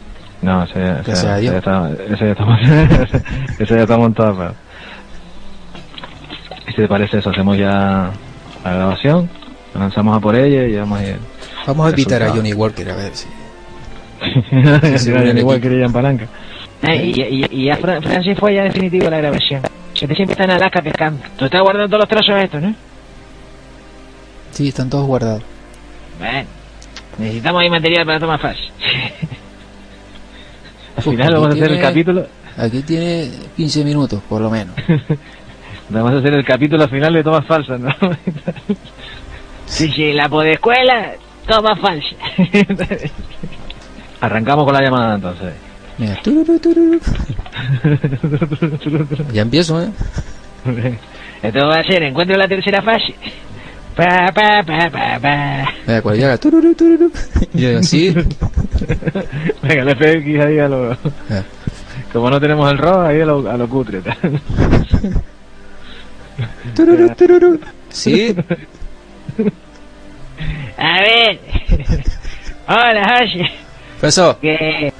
[0.42, 1.90] no, ese, ya está, ese ya está,
[3.58, 4.36] ese ya está montado.
[4.36, 4.54] pero-
[6.66, 8.10] Y si te parece eso, hacemos ya
[8.64, 9.30] la grabación,
[9.78, 11.16] lanzamos a por ella y vamos a ir.
[11.66, 12.30] Vamos a invitar a.
[12.30, 13.26] Johnny Walker, a ver si.
[15.10, 15.60] Igual equipo.
[15.60, 16.26] que ella en palanca.
[16.82, 19.62] Eh, y, y, y Fran- Francis fue ya definitivo la grabación.
[19.94, 21.22] Este siempre está en Alaska pescando.
[21.36, 22.74] Tú estás guardando todos los trozos estos, ¿no?
[24.52, 25.42] Sí, están todos guardados.
[26.18, 26.48] Bueno,
[27.18, 28.58] necesitamos ahí material para tomar flash.
[30.96, 32.26] Al final vamos a hacer el capítulo,
[32.58, 34.74] Aquí tiene 15 minutos, por lo menos.
[35.90, 37.90] vamos a hacer el capítulo final de tomas falsas, ¿no?
[39.66, 41.12] Sí, sí, la podescuela,
[41.46, 42.16] toma falsa.
[44.20, 45.52] Arrancamos con la llamada entonces.
[46.22, 47.00] Tururú.
[49.32, 49.90] ya empiezo, ¿eh?
[51.42, 53.14] Esto va a ser encuentro la tercera fase.
[53.94, 55.72] Pa, pa, pa, pa, pa.
[55.86, 57.10] Mira, cuando llega tururú, tururú.
[57.54, 58.10] Y yo digo, sí.
[59.62, 60.96] Venga, el FX ahí a lo...
[62.12, 64.02] Como no tenemos el RAW, ahí a lo, a lo cutre.
[64.02, 64.16] tal.
[66.74, 67.60] Tururú, tururú.
[67.88, 68.36] Sí.
[70.78, 71.40] A ver.
[72.68, 73.50] Hola, José.
[74.00, 74.38] Pasó.
[74.40, 74.92] Que...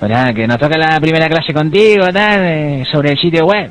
[0.00, 3.70] Hola, que nos toca la primera clase contigo, tal, eh, sobre el sitio web.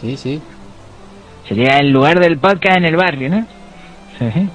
[0.00, 0.40] Sí, sí.
[1.48, 3.46] Sería el lugar del podcast en el barrio, ¿no?
[4.18, 4.48] Sí.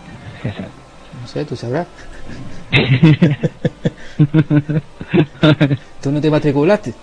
[1.21, 1.87] No sé, tú sabrás.
[6.01, 6.93] ¿Tú no te matriculaste?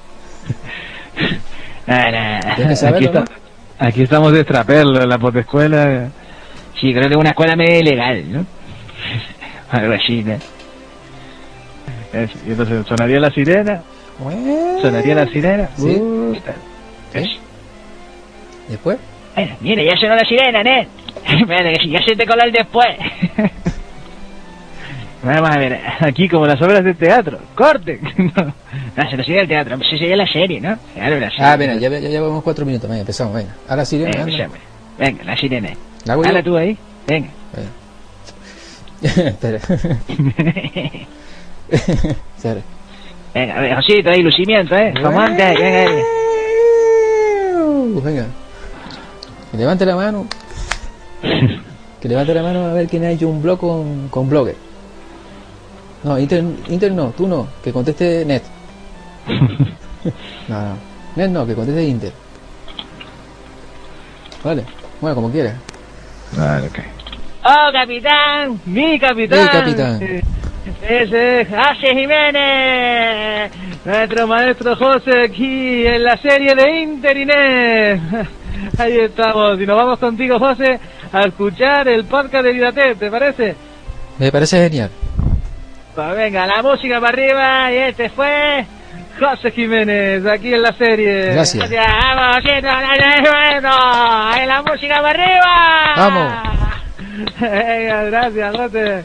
[1.86, 2.38] Ah, nah.
[2.52, 3.24] Aquí, está- ¿no?
[3.78, 6.08] aquí estamos de traperlo en la potescuela.
[6.80, 8.46] Sí, creo que es una escuela medio ilegal, ¿no?
[9.70, 10.34] Algo así, ¿no?
[12.12, 13.82] Es- Y entonces sonaría la sirena.
[14.80, 15.68] Sonaría la sirena.
[15.76, 15.96] Sí.
[15.96, 16.34] Uh,
[17.14, 17.26] ¿Eh?
[18.68, 18.98] ¿Después?
[19.34, 20.88] Bueno, mira, ya sonó la sirena, ¿eh?
[21.26, 22.88] Espérate, que ya se te coló el después.
[25.22, 25.80] Vamos a ver.
[26.00, 27.38] Aquí como las obras de teatro.
[27.54, 28.00] ¡Corte!
[28.18, 28.54] No.
[28.96, 29.76] No, se lo sigue el teatro.
[29.78, 30.76] Pues sería la serie, ¿no?
[30.94, 31.44] Claro, la serie.
[31.44, 32.88] Ah, mira, ya, ya llevamos cuatro minutos.
[32.90, 33.54] Venga, empezamos, venga.
[33.68, 34.22] Ahora sí, Venga, venga.
[34.44, 34.58] empezamos.
[34.98, 35.68] Venga, la sirena.
[36.04, 36.28] ¿La hago yo?
[36.28, 36.76] Habla tú ahí.
[37.06, 37.28] Venga.
[39.02, 39.58] Espera.
[41.68, 42.60] Espera.
[43.34, 44.92] Venga, a ver, Josito, ahí, lucimiento, ¿eh?
[44.94, 45.90] Romante, ahí, venga,
[48.04, 48.26] venga.
[49.50, 50.26] Que levante la mano.
[52.00, 54.56] Que levante la mano a ver quién ha hecho un blog con, con Blogger.
[56.04, 58.42] No, Inter, Inter no, tú no, que conteste Net.
[60.48, 60.76] no, no.
[61.16, 62.12] Net no, que conteste Inter.
[64.42, 64.64] Vale,
[65.00, 65.54] bueno, como quieras.
[66.36, 66.78] Vale, ok.
[67.44, 68.60] ¡Oh, capitán!
[68.66, 69.40] ¡Mi capitán!
[69.40, 70.22] Mi capitán.
[70.80, 73.50] Ese es José Jiménez,
[73.84, 78.00] nuestro maestro José aquí en la serie de Internet.
[78.78, 80.78] Ahí estamos, y nos vamos contigo, José,
[81.12, 83.56] a escuchar el podcast de Vidate, ¿te parece?
[84.18, 84.90] Me parece genial.
[85.94, 88.64] Pues venga, la música para arriba, y este fue
[89.18, 91.34] José Jiménez, aquí en la serie.
[91.34, 91.70] Gracias.
[91.70, 92.44] Vamos,
[93.62, 95.94] no, ahí la música para arriba.
[95.96, 96.32] Vamos.
[97.40, 99.04] Venga, gracias, José.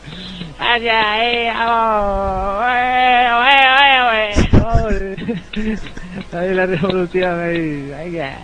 [0.59, 2.65] Gracias, ahí, vamos.
[2.67, 4.49] Eh, eh, eh, eh.
[4.53, 4.93] Vamos.
[6.33, 7.89] Ahí la revolución, ahí.
[7.89, 8.37] Venga.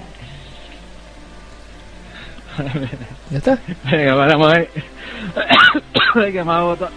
[3.31, 3.57] ¿Ya está?
[3.83, 4.67] Venga, paramos ahí.
[6.15, 6.89] Venga, más botón.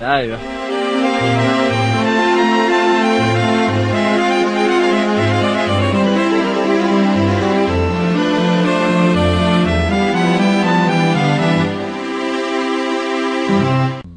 [0.00, 1.59] Ahí va.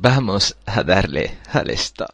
[0.04, 2.12] Vamos a darle al stop.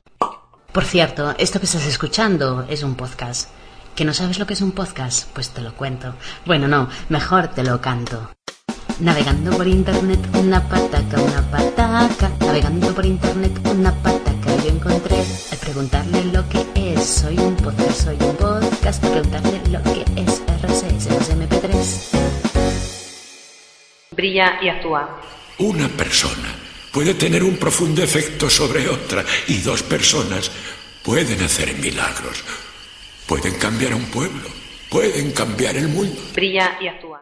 [0.72, 3.50] Por cierto, esto que estás escuchando es un podcast.
[3.96, 5.28] ¿Que no sabes lo que es un podcast?
[5.34, 6.14] Pues te lo cuento.
[6.46, 8.30] Bueno, no, mejor te lo canto.
[9.00, 12.30] Navegando por internet una pataca, una pataca.
[12.42, 15.26] Navegando por internet una pataca yo encontré.
[15.52, 19.04] Al preguntarle lo que es, soy un podcast, soy un podcast.
[19.04, 22.20] Al preguntarle lo que es RSS, los MP3.
[24.12, 25.20] Brilla y actúa.
[25.58, 26.69] Una persona
[27.00, 30.52] puede tener un profundo efecto sobre otra y dos personas
[31.02, 32.44] pueden hacer milagros.
[33.26, 34.50] Pueden cambiar un pueblo,
[34.90, 36.22] pueden cambiar el mundo.
[36.34, 37.18] Brilla y actúa.